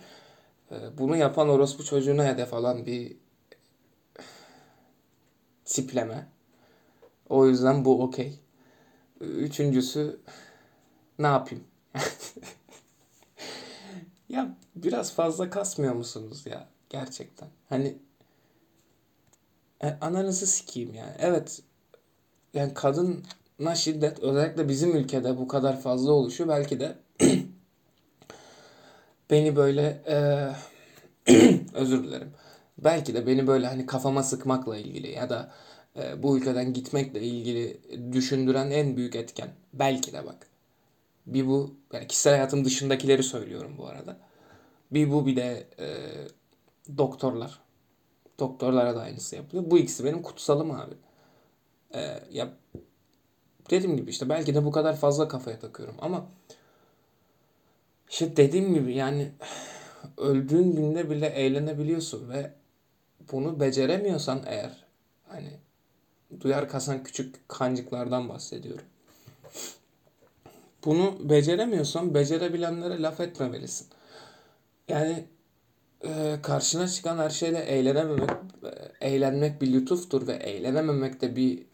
[0.71, 3.17] e, bunu yapan orospu çocuğuna hedef alan bir
[5.65, 6.27] tipleme.
[7.29, 8.39] O yüzden bu okey.
[9.21, 10.19] Üçüncüsü
[11.19, 11.63] ne yapayım?
[14.35, 17.49] Ya biraz fazla kasmıyor musunuz ya gerçekten?
[17.69, 17.97] Hani
[19.83, 21.13] e, ananızı sikeyim yani.
[21.19, 21.61] Evet
[22.53, 26.95] yani kadına şiddet özellikle bizim ülkede bu kadar fazla oluşu belki de
[29.31, 30.17] beni böyle e,
[31.73, 32.31] özür dilerim.
[32.77, 35.51] Belki de beni böyle hani kafama sıkmakla ilgili ya da
[35.97, 37.81] e, bu ülkeden gitmekle ilgili
[38.13, 39.49] düşündüren en büyük etken.
[39.73, 40.47] Belki de bak.
[41.27, 44.17] Bir bu yani kişisel hayatım dışındakileri söylüyorum bu arada.
[44.91, 45.87] Bir bu bir de e,
[46.97, 47.59] doktorlar.
[48.39, 49.71] Doktorlara da aynısı yapılıyor.
[49.71, 50.95] Bu ikisi benim kutsalım abi.
[51.93, 52.53] E, ya
[53.69, 56.25] dediğim gibi işte belki de bu kadar fazla kafaya takıyorum ama
[58.09, 59.31] işte dediğim gibi yani
[60.17, 62.51] öldüğün günde bile eğlenebiliyorsun ve
[63.31, 64.85] bunu beceremiyorsan eğer
[65.27, 65.59] hani
[66.39, 68.85] duyar kasan küçük kancıklardan bahsediyorum.
[70.85, 73.87] Bunu beceremiyorsan becerebilenlere laf etmemelisin.
[74.87, 75.25] Yani
[76.03, 78.29] e, karşına çıkan her şeyle eğlenememek,
[79.01, 81.65] e, eğlenmek bir lütuftur ve eğlenememek de bir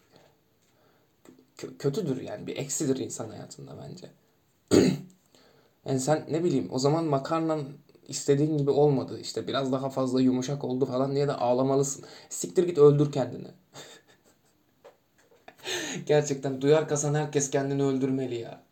[1.78, 4.10] kötüdür yani bir eksidir insan hayatında bence.
[5.86, 7.64] yani sen ne bileyim o zaman makarnan
[8.08, 12.04] istediğin gibi olmadı işte biraz daha fazla yumuşak oldu falan diye de ağlamalısın.
[12.28, 13.46] Siktir git öldür kendini.
[16.06, 18.62] Gerçekten duyar kasan herkes kendini öldürmeli ya.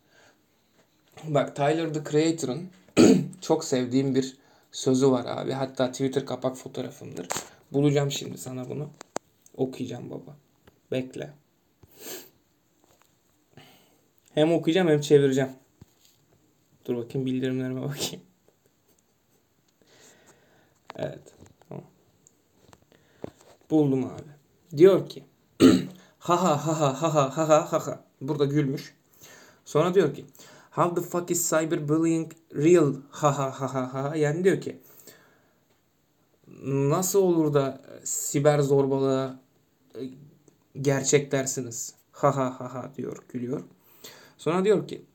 [1.27, 2.69] Bak Tyler the Creator'ın
[3.41, 4.37] çok sevdiğim bir
[4.71, 5.51] sözü var abi.
[5.51, 7.27] Hatta Twitter kapak fotoğrafımdır.
[7.71, 8.89] Bulacağım şimdi sana bunu.
[9.57, 10.37] Okuyacağım baba.
[10.91, 11.33] Bekle.
[14.33, 15.49] Hem okuyacağım hem çevireceğim.
[16.85, 18.21] Dur bakayım bildirimlerime bakayım.
[20.95, 21.33] Evet.
[21.69, 21.83] Tamam.
[23.69, 24.77] Buldum abi.
[24.77, 25.23] Diyor ki
[26.19, 28.03] ha ha ha ha ha ha ha ha ha.
[28.21, 28.95] Burada gülmüş.
[29.65, 30.25] Sonra diyor ki
[30.71, 32.93] How the fuck is cyberbullying real?
[33.11, 34.15] Ha ha ha ha ha.
[34.15, 34.79] Yani diyor ki
[36.63, 39.39] nasıl olur da siber zorbalığa
[40.81, 41.93] gerçek dersiniz?
[42.11, 43.63] Ha ha ha ha diyor gülüyor.
[44.37, 45.05] Sonra diyor ki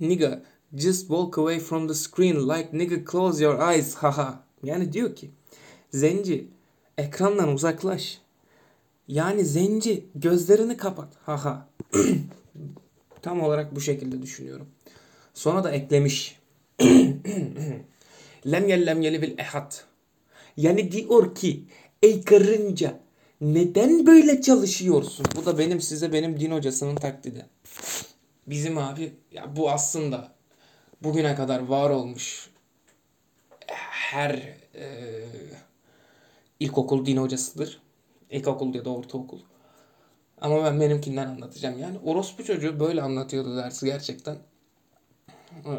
[0.00, 0.42] Nigga
[0.74, 4.44] just walk away from the screen like nigga close your eyes ha ha.
[4.62, 5.30] Yani diyor ki
[5.90, 6.48] zenci
[6.98, 8.20] ekrandan uzaklaş.
[9.08, 11.68] Yani zenci gözlerini kapat ha ha.
[13.26, 14.68] Tam olarak bu şekilde düşünüyorum.
[15.34, 16.38] Sonra da eklemiş.
[18.46, 19.72] Lemyel lemyeli bil ehad.
[20.56, 21.64] Yani diyor ki
[22.02, 23.00] ey karınca
[23.40, 25.26] neden böyle çalışıyorsun?
[25.36, 27.46] Bu da benim size benim din hocasının taklidi.
[28.46, 30.32] Bizim abi ya bu aslında
[31.02, 32.50] bugüne kadar var olmuş
[34.10, 34.30] her
[34.74, 35.24] e,
[36.60, 37.80] ilkokul din hocasıdır.
[38.30, 39.40] İlkokul ya da ortaokul.
[40.40, 41.78] Ama ben benimkinden anlatacağım.
[41.78, 44.36] Yani orospu çocuğu böyle anlatıyordu dersi gerçekten.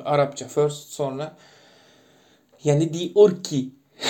[0.05, 1.37] Arapça first sonra
[2.63, 3.71] yani diyor ki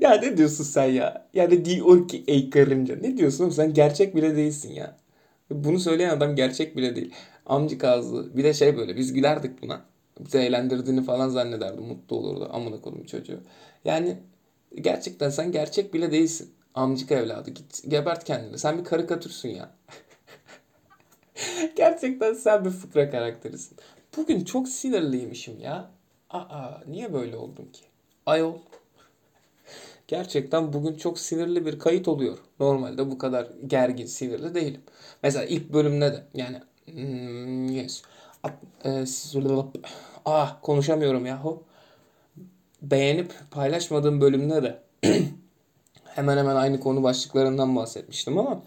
[0.00, 1.28] ya ne diyorsun sen ya?
[1.34, 2.96] Yani diyor ki ey karınca.
[2.96, 3.50] Ne diyorsun?
[3.50, 4.96] Sen gerçek bile değilsin ya.
[5.50, 7.14] Bunu söyleyen adam gerçek bile değil.
[7.46, 8.36] Amcık ağzı.
[8.36, 9.84] Bir de şey böyle biz gülerdik buna.
[10.20, 11.80] Bizi eğlendirdiğini falan zannederdi.
[11.80, 12.48] Mutlu olurdu.
[12.52, 13.40] Amına koydum çocuğu.
[13.84, 14.18] Yani
[14.74, 16.50] gerçekten sen gerçek bile değilsin.
[16.74, 17.50] Amcık evladı.
[17.50, 18.58] Git gebert kendini.
[18.58, 19.70] Sen bir karikatürsün ya.
[21.76, 23.78] gerçekten sen bir fıkra karakterisin.
[24.16, 25.90] Bugün çok sinirliymişim ya.
[26.30, 27.82] Aa niye böyle oldum ki?
[28.26, 28.54] Ayol.
[30.08, 32.38] Gerçekten bugün çok sinirli bir kayıt oluyor.
[32.60, 34.80] Normalde bu kadar gergin, sinirli değilim.
[35.22, 38.02] Mesela ilk bölümde de yani hmm, yes.
[38.84, 39.04] E,
[40.24, 41.62] ah konuşamıyorum yahu.
[42.82, 44.82] Beğenip paylaşmadığım bölümde de
[46.14, 48.62] hemen hemen aynı konu başlıklarından bahsetmiştim ama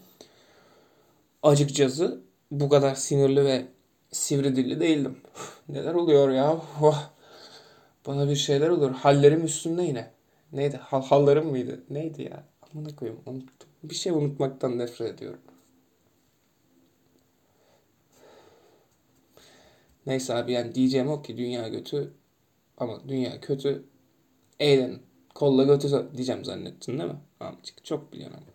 [1.43, 3.65] açıkçası bu kadar sinirli ve
[4.12, 5.17] sivri dilli değildim.
[5.69, 6.62] Neler oluyor ya?
[8.08, 8.91] Bana bir şeyler oluyor.
[8.91, 10.12] Hallerim üstünde yine.
[10.53, 10.77] Neydi?
[10.77, 11.84] Hal hallarım mıydı?
[11.89, 12.43] Neydi ya?
[12.73, 13.69] Amına koyayım unuttum.
[13.84, 15.41] Bir şey unutmaktan nefret ediyorum.
[20.06, 22.13] Neyse abi yani diyeceğim o ki dünya kötü
[22.77, 23.84] ama dünya kötü.
[24.60, 25.01] Eğlenin.
[25.36, 27.17] Kolla götü diyeceğim zannettin değil mi?
[27.43, 28.53] Amcık çok biliyorum ama.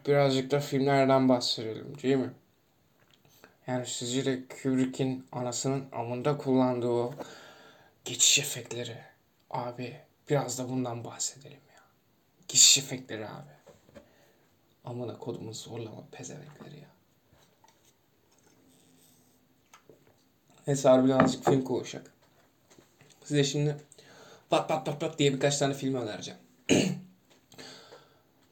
[0.06, 2.32] Birazcık da filmlerden bahsedelim değil mi?
[3.66, 7.10] Yani sizce de Kubrick'in anasının amında kullandığı
[8.04, 8.98] geçiş efektleri.
[9.50, 9.96] Abi
[10.30, 11.82] biraz da bundan bahsedelim ya.
[12.48, 13.50] Geçiş efektleri abi.
[14.84, 16.88] Amına kodumun zorlama pezevenkleri ya.
[20.66, 22.12] Neyse harbiden azıcık film konuşacak.
[23.24, 23.76] Size şimdi
[24.50, 26.40] pat pat pat pat diye birkaç tane film önereceğim.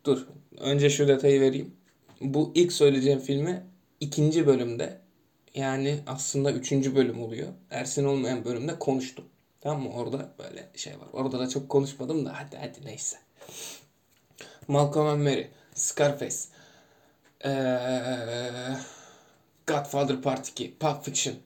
[0.04, 0.26] Dur.
[0.58, 1.76] Önce şu detayı vereyim.
[2.20, 3.66] Bu ilk söyleyeceğim filmi
[4.00, 5.00] ikinci bölümde
[5.54, 7.48] yani aslında üçüncü bölüm oluyor.
[7.70, 9.24] Ersin olmayan bölümde konuştum.
[9.60, 9.92] Tamam mı?
[9.92, 11.08] Orada böyle şey var.
[11.12, 13.16] Orada da çok konuşmadım da hadi hadi neyse.
[14.68, 16.36] Malcolm and Mary, Scarface,
[17.44, 18.76] ee,
[19.66, 21.36] Godfather Part 2, Pulp Fiction,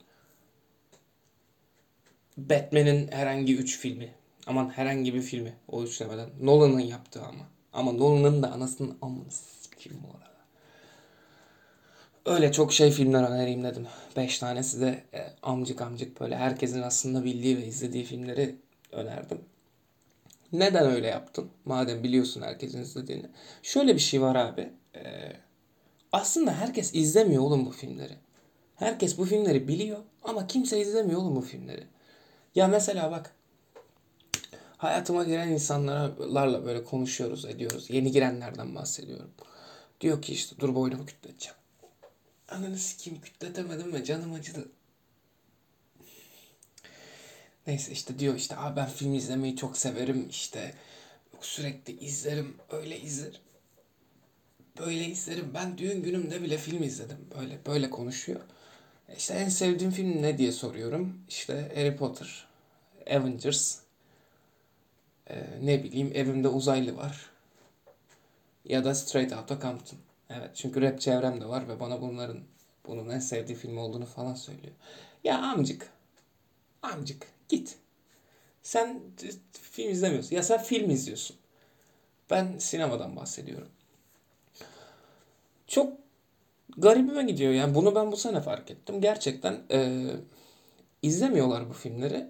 [2.37, 4.20] Batman'in herhangi üç filmi.
[4.51, 5.53] Aman herhangi bir filmi.
[5.67, 6.29] O üçlemeden.
[6.41, 7.47] Nolan'ın yaptığı ama.
[7.73, 9.23] Ama Nolan'ın da anasının amını
[9.77, 10.31] kim bu arada.
[12.25, 13.87] Öyle çok şey filmler önereyim dedim.
[14.15, 18.55] Beş tanesi de e, amcık amcık böyle herkesin aslında bildiği ve izlediği filmleri
[18.91, 19.41] önerdim.
[20.53, 21.49] Neden öyle yaptım?
[21.65, 23.25] Madem biliyorsun herkesin izlediğini.
[23.63, 24.69] Şöyle bir şey var abi.
[24.95, 25.31] E,
[26.11, 28.13] aslında herkes izlemiyor oğlum bu filmleri.
[28.75, 31.83] Herkes bu filmleri biliyor ama kimse izlemiyor oğlum bu filmleri.
[32.55, 33.35] Ya mesela bak
[34.81, 37.89] hayatıma giren insanlarla böyle konuşuyoruz, ediyoruz.
[37.89, 39.31] Yeni girenlerden bahsediyorum.
[40.01, 41.57] Diyor ki işte dur boynumu kütleteceğim.
[42.49, 44.69] Ananı sikeyim kütletemedim ve canım acıdı.
[47.67, 50.73] Neyse işte diyor işte abi ben film izlemeyi çok severim işte
[51.41, 53.41] sürekli izlerim öyle izlerim.
[54.79, 55.51] Böyle izlerim.
[55.53, 57.17] Ben düğün günümde bile film izledim.
[57.39, 58.41] Böyle böyle konuşuyor.
[59.17, 61.23] İşte en sevdiğim film ne diye soruyorum.
[61.29, 62.47] İşte Harry Potter,
[63.07, 63.79] Avengers,
[65.31, 67.29] ee, ne bileyim evimde uzaylı var.
[68.65, 69.99] Ya da Straight Outta Compton.
[70.29, 72.39] Evet çünkü rap çevrem de var ve bana bunların
[72.87, 74.73] bunun en sevdiği film olduğunu falan söylüyor.
[75.23, 75.89] Ya amcık.
[76.81, 77.77] Amcık git.
[78.63, 78.99] Sen
[79.53, 80.35] film izlemiyorsun.
[80.35, 81.37] Ya sen film izliyorsun.
[82.29, 83.69] Ben sinemadan bahsediyorum.
[85.67, 85.93] Çok
[86.77, 87.75] garibime gidiyor yani.
[87.75, 89.01] Bunu ben bu sene fark ettim.
[89.01, 90.07] Gerçekten e,
[91.01, 92.27] izlemiyorlar bu filmleri.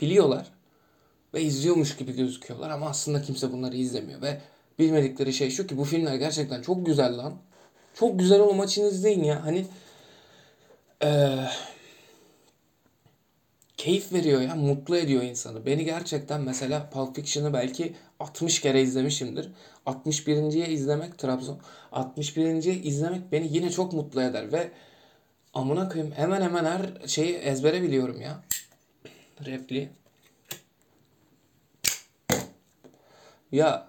[0.00, 0.57] Biliyorlar.
[1.38, 4.22] Ve izliyormuş gibi gözüküyorlar ama aslında kimse bunları izlemiyor.
[4.22, 4.40] Ve
[4.78, 7.34] bilmedikleri şey şu ki bu filmler gerçekten çok güzel lan.
[7.94, 9.44] Çok güzel olma için izleyin ya.
[9.44, 9.66] Hani
[11.02, 11.38] ee,
[13.76, 14.54] keyif veriyor ya.
[14.54, 15.66] Mutlu ediyor insanı.
[15.66, 19.48] Beni gerçekten mesela Pulp Fiction'ı belki 60 kere izlemişimdir.
[19.86, 21.58] 61.ye izlemek Trabzon.
[21.92, 24.70] 61.ye izlemek beni yine çok mutlu eder ve
[25.54, 28.42] amına koyayım hemen hemen her şeyi ezbere biliyorum ya.
[29.46, 29.97] Repli.
[33.52, 33.88] Ya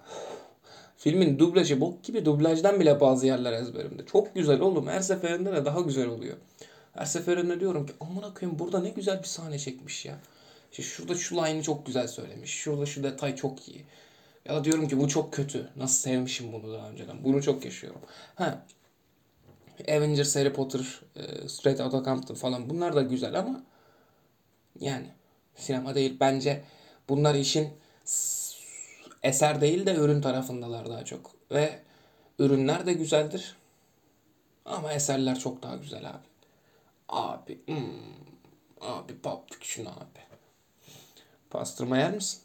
[0.96, 4.06] filmin dublajı bok gibi dublajdan bile bazı yerler ezberimde.
[4.06, 4.86] Çok güzel oğlum.
[4.86, 6.36] Her seferinde de daha güzel oluyor.
[6.92, 10.18] Her seferinde diyorum ki amına koyayım burada ne güzel bir sahne çekmiş ya.
[10.70, 12.50] İşte şurada şu line'ı çok güzel söylemiş.
[12.50, 13.84] Şurada şu detay çok iyi.
[14.44, 15.68] Ya da diyorum ki bu çok kötü.
[15.76, 17.24] Nasıl sevmişim bunu daha önceden.
[17.24, 18.00] Bunu çok yaşıyorum.
[18.34, 18.66] Ha.
[19.88, 23.62] Avengers, Harry Potter, e, Straight Outta Compton falan bunlar da güzel ama
[24.80, 25.06] Yani
[25.56, 26.16] sinema değil.
[26.20, 26.64] Bence
[27.08, 27.68] bunlar işin
[29.22, 31.30] eser değil de ürün tarafındalar daha çok.
[31.50, 31.78] Ve
[32.38, 33.56] ürünler de güzeldir.
[34.64, 36.26] Ama eserler çok daha güzel abi.
[37.08, 38.14] Abi, hmm,
[38.80, 40.20] abi Pulp Fiction abi.
[41.50, 42.40] Pastırma yer misin?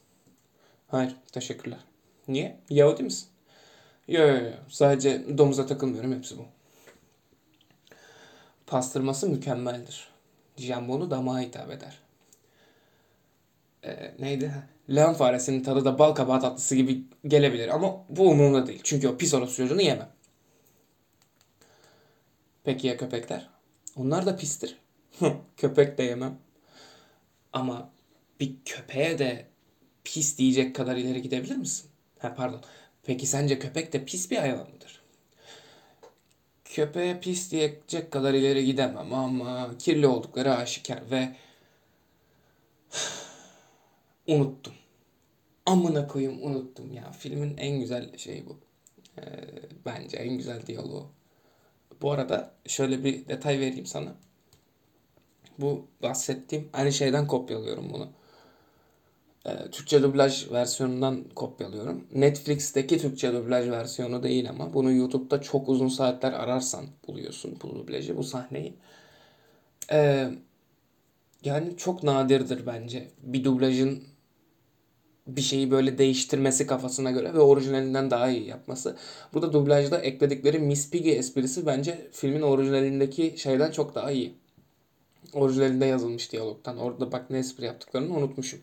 [0.87, 1.79] Hayır, teşekkürler.
[2.27, 2.59] Niye?
[2.69, 3.27] Yahudi misin?
[4.07, 4.53] Yok yok yok.
[4.69, 6.13] Sadece domuza takılmıyorum.
[6.13, 6.45] Hepsi bu.
[8.67, 10.07] Pastırması mükemmeldir.
[10.57, 11.99] Jambonu damağa hitap eder.
[13.83, 14.53] Ee, neydi?
[14.89, 18.81] Leğen faresinin tadı da bal kabağı tatlısı gibi gelebilir ama bu umurumda değil.
[18.83, 20.09] Çünkü o pis orospu çocuğunu yemem.
[22.63, 23.49] Peki ya köpekler?
[23.95, 24.77] Onlar da pistir.
[25.57, 26.37] Köpek de yemem.
[27.53, 27.89] Ama
[28.39, 29.47] bir köpeğe de
[30.03, 31.89] pis diyecek kadar ileri gidebilir misin?
[32.19, 32.61] Ha pardon.
[33.03, 35.01] Peki sence köpek de pis bir hayvan mıdır?
[36.65, 41.35] Köpeğe pis diyecek kadar ileri gidemem ama kirli oldukları aşikar ve
[44.27, 44.73] unuttum.
[45.65, 47.11] Amına koyayım unuttum ya.
[47.11, 48.57] Filmin en güzel şeyi bu.
[49.17, 49.23] Ee,
[49.85, 51.07] bence en güzel diyaloğu.
[52.01, 54.15] Bu arada şöyle bir detay vereyim sana.
[55.59, 58.09] Bu bahsettiğim aynı şeyden kopyalıyorum bunu.
[59.45, 62.07] Ee, Türkçe dublaj versiyonundan kopyalıyorum.
[62.13, 68.17] Netflix'teki Türkçe dublaj versiyonu değil ama bunu YouTube'da çok uzun saatler ararsan buluyorsun bu dublajı,
[68.17, 68.73] bu sahneyi.
[69.91, 70.29] Ee,
[71.43, 74.03] yani çok nadirdir bence bir dublajın
[75.27, 78.95] bir şeyi böyle değiştirmesi kafasına göre ve orijinalinden daha iyi yapması.
[79.33, 84.35] Burada dublajda ekledikleri Miss Piggy esprisi bence filmin orijinalindeki şeyden çok daha iyi.
[85.33, 86.77] Orijinalinde yazılmış diyalogtan.
[86.77, 88.59] Orada bak ne espri yaptıklarını unutmuşum.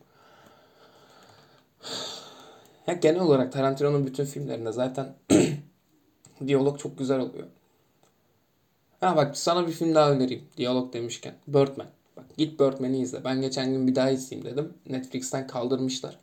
[2.86, 5.14] Ya genel olarak Tarantino'nun bütün filmlerinde zaten
[6.46, 7.46] diyalog çok güzel oluyor.
[9.00, 10.44] Ha bak sana bir film daha önereyim.
[10.56, 11.34] Diyalog demişken.
[11.46, 11.86] Birdman.
[12.16, 13.24] Bak git Birdman'i izle.
[13.24, 14.74] Ben geçen gün bir daha izleyeyim dedim.
[14.86, 16.18] Netflix'ten kaldırmışlar.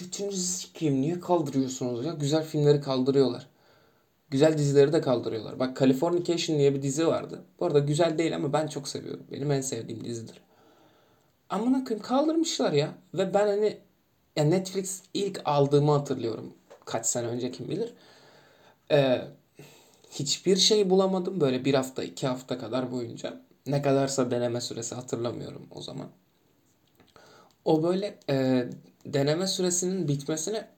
[0.00, 2.12] Götünüzü sikeyim niye kaldırıyorsunuz ya?
[2.12, 3.46] Güzel filmleri kaldırıyorlar.
[4.30, 5.58] Güzel dizileri de kaldırıyorlar.
[5.58, 7.44] Bak Californication diye bir dizi vardı.
[7.60, 9.26] Bu arada güzel değil ama ben çok seviyorum.
[9.32, 10.40] Benim en sevdiğim dizidir.
[11.50, 12.94] Amına koyayım kaldırmışlar ya.
[13.14, 13.78] Ve ben hani
[14.36, 16.54] ya Netflix ilk aldığımı hatırlıyorum.
[16.84, 17.94] Kaç sene önce kim bilir.
[18.90, 19.22] Ee,
[20.10, 23.40] hiçbir şey bulamadım böyle bir hafta iki hafta kadar boyunca.
[23.66, 26.08] Ne kadarsa deneme süresi hatırlamıyorum o zaman.
[27.64, 28.66] O böyle e,
[29.06, 30.68] deneme süresinin bitmesine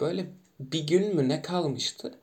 [0.00, 0.26] böyle
[0.60, 2.14] bir gün mü ne kalmıştı?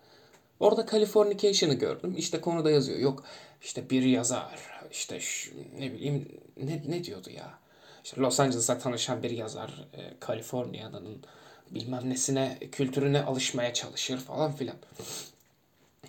[0.60, 2.16] Orada Californication'ı gördüm.
[2.18, 3.00] İşte konuda yazıyor.
[3.00, 3.24] Yok
[3.62, 6.28] işte bir yazar işte şu, ne bileyim
[6.58, 7.60] ne, ne diyordu ya?
[8.04, 11.24] İşte Los Angeles'ta tanışan bir yazar e, Kaliforniya'nın
[11.72, 14.76] bilmem nesine kültürüne alışmaya çalışır falan filan.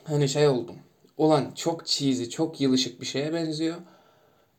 [0.04, 0.76] Hani şey oldum.
[1.18, 3.76] Ulan çok cheesy, çok yılışık bir şeye benziyor.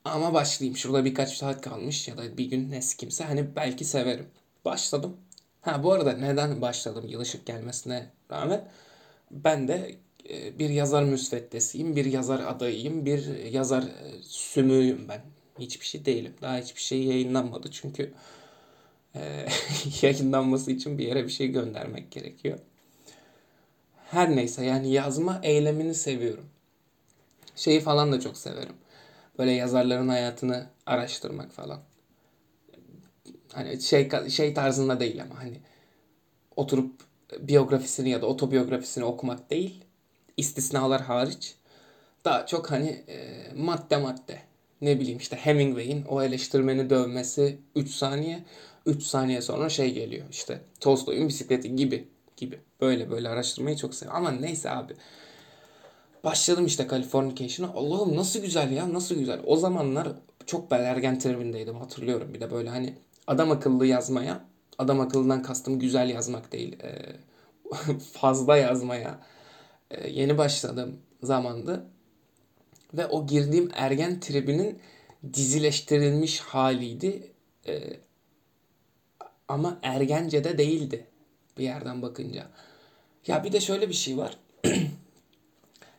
[0.05, 0.77] Ama başlayayım.
[0.77, 4.27] Şurada birkaç saat kalmış ya da bir gün ne kimse hani belki severim.
[4.65, 5.17] Başladım.
[5.61, 8.69] Ha bu arada neden başladım yılışık gelmesine rağmen
[9.31, 9.95] ben de
[10.29, 15.21] e, bir yazar müsveddesiyim, bir yazar adayıyım, bir yazar e, sümüğüyüm ben.
[15.59, 16.33] Hiçbir şey değilim.
[16.41, 18.13] Daha hiçbir şey yayınlanmadı çünkü
[19.15, 19.47] e,
[20.01, 22.59] yayınlanması için bir yere bir şey göndermek gerekiyor.
[24.11, 26.45] Her neyse yani yazma eylemini seviyorum.
[27.55, 28.75] Şeyi falan da çok severim.
[29.38, 31.82] Böyle yazarların hayatını araştırmak falan.
[33.53, 35.59] Hani şey şey tarzında değil ama hani
[36.55, 37.01] oturup
[37.39, 39.86] biyografisini ya da otobiyografisini okumak değil.
[40.38, 41.55] istisnalar hariç.
[42.25, 44.39] Daha çok hani e, madde madde.
[44.82, 48.43] Ne bileyim işte Hemingway'in o eleştirmeni dövmesi 3 saniye.
[48.86, 52.07] 3 saniye sonra şey geliyor işte Tolstoy'un bisikleti gibi
[52.38, 52.59] gibi.
[52.82, 54.25] Böyle böyle araştırmayı çok seviyorum.
[54.25, 54.93] Ama neyse abi.
[56.24, 57.74] Başladım işte Californication'a.
[57.74, 59.39] Allah'ım nasıl güzel ya nasıl güzel.
[59.45, 60.07] O zamanlar
[60.45, 62.34] çok belergen tribindeydim hatırlıyorum.
[62.34, 62.93] Bir de böyle hani
[63.28, 64.45] adam akıllı yazmaya.
[64.78, 66.78] Adam akıllından kastım güzel yazmak değil.
[66.84, 67.15] E,
[68.13, 69.19] fazla yazmaya
[69.91, 71.86] e, yeni başladığım zamandı.
[72.93, 74.80] Ve o girdiğim ergen tribinin
[75.34, 77.32] dizileştirilmiş haliydi.
[77.67, 77.82] E,
[79.47, 81.05] ama ergence de değildi
[81.57, 82.47] bir yerden bakınca.
[83.28, 84.38] Ya bir de şöyle bir şey var.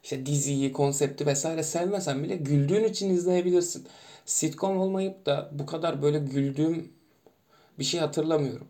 [0.03, 3.87] işte diziyi, konsepti vesaire sevmesen bile güldüğün için izleyebilirsin.
[4.25, 6.93] Sitcom olmayıp da bu kadar böyle güldüğüm
[7.79, 8.69] bir şey hatırlamıyorum.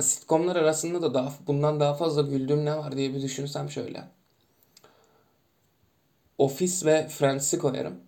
[0.00, 4.04] Sitcomlar arasında da daha bundan daha fazla güldüğüm ne var diye bir düşünsem şöyle.
[6.38, 8.00] Office ve Friends'i koyarım.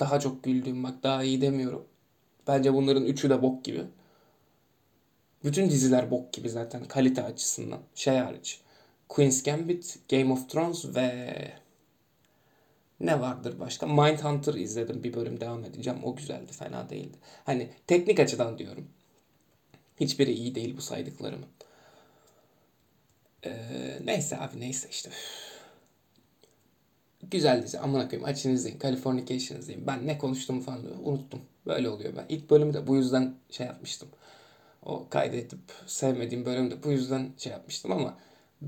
[0.00, 1.84] Daha çok güldüğüm bak daha iyi demiyorum.
[2.46, 3.84] Bence bunların üçü de bok gibi.
[5.44, 7.80] Bütün diziler bok gibi zaten kalite açısından.
[7.94, 8.60] Şey hariç.
[9.08, 11.34] Queen's Gambit, Game of Thrones ve
[13.00, 13.86] Ne vardır başka?
[13.86, 15.04] Mindhunter izledim.
[15.04, 15.98] Bir bölüm devam edeceğim.
[16.04, 16.52] O güzeldi.
[16.52, 17.16] Fena değildi.
[17.44, 18.88] Hani teknik açıdan diyorum.
[20.00, 21.48] Hiçbiri iyi değil bu saydıklarımın.
[23.44, 25.10] Ee, neyse abi neyse işte.
[27.30, 27.78] Güzel dizi.
[27.78, 28.28] Amına koyayım.
[28.28, 28.78] Açın izleyin.
[28.78, 29.86] Californication izleyin.
[29.86, 31.40] Ben ne konuştuğumu falan unuttum.
[31.66, 32.26] Böyle oluyor ben.
[32.28, 34.08] İlk bölümde bu yüzden şey yapmıştım.
[34.82, 38.18] O kaydedip sevmediğim bölümde bu yüzden şey yapmıştım ama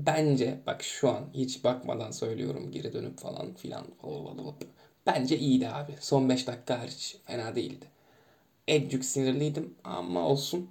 [0.05, 3.85] bence bak şu an hiç bakmadan söylüyorum geri dönüp falan filan.
[5.05, 5.95] Bence iyiydi abi.
[5.99, 7.85] Son 5 dakika hariç fena değildi.
[8.67, 10.69] Ecük sinirliydim ama olsun.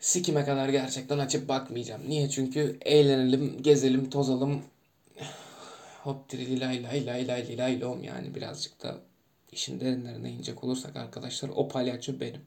[0.00, 2.02] Sikime kadar gerçekten açıp bakmayacağım.
[2.08, 2.30] Niye?
[2.30, 4.62] Çünkü eğlenelim, gezelim, tozalım.
[6.02, 8.98] Hop diri lay lay lay lay lom yani birazcık da
[9.52, 12.40] işin derinlerine inecek olursak arkadaşlar o palyaço benim.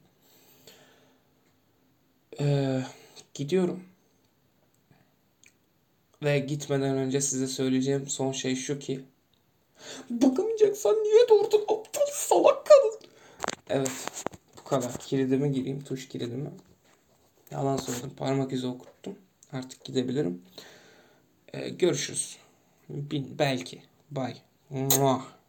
[2.40, 2.82] Ee,
[3.34, 3.91] gidiyorum.
[6.22, 9.00] Ve gitmeden önce size söyleyeceğim son şey şu ki
[10.10, 13.08] Bakamayacaksan niye durdun aptal salak kadın.
[13.68, 13.90] Evet
[14.58, 14.98] bu kadar.
[14.98, 16.50] Kilidime gireyim tuş kilidime.
[17.50, 19.18] Yalan söyledim parmak izi okuttum.
[19.52, 20.42] Artık gidebilirim.
[21.52, 22.38] Ee, görüşürüz.
[22.88, 23.82] Bin, belki.
[24.10, 24.36] Bye.
[24.70, 25.41] Muah.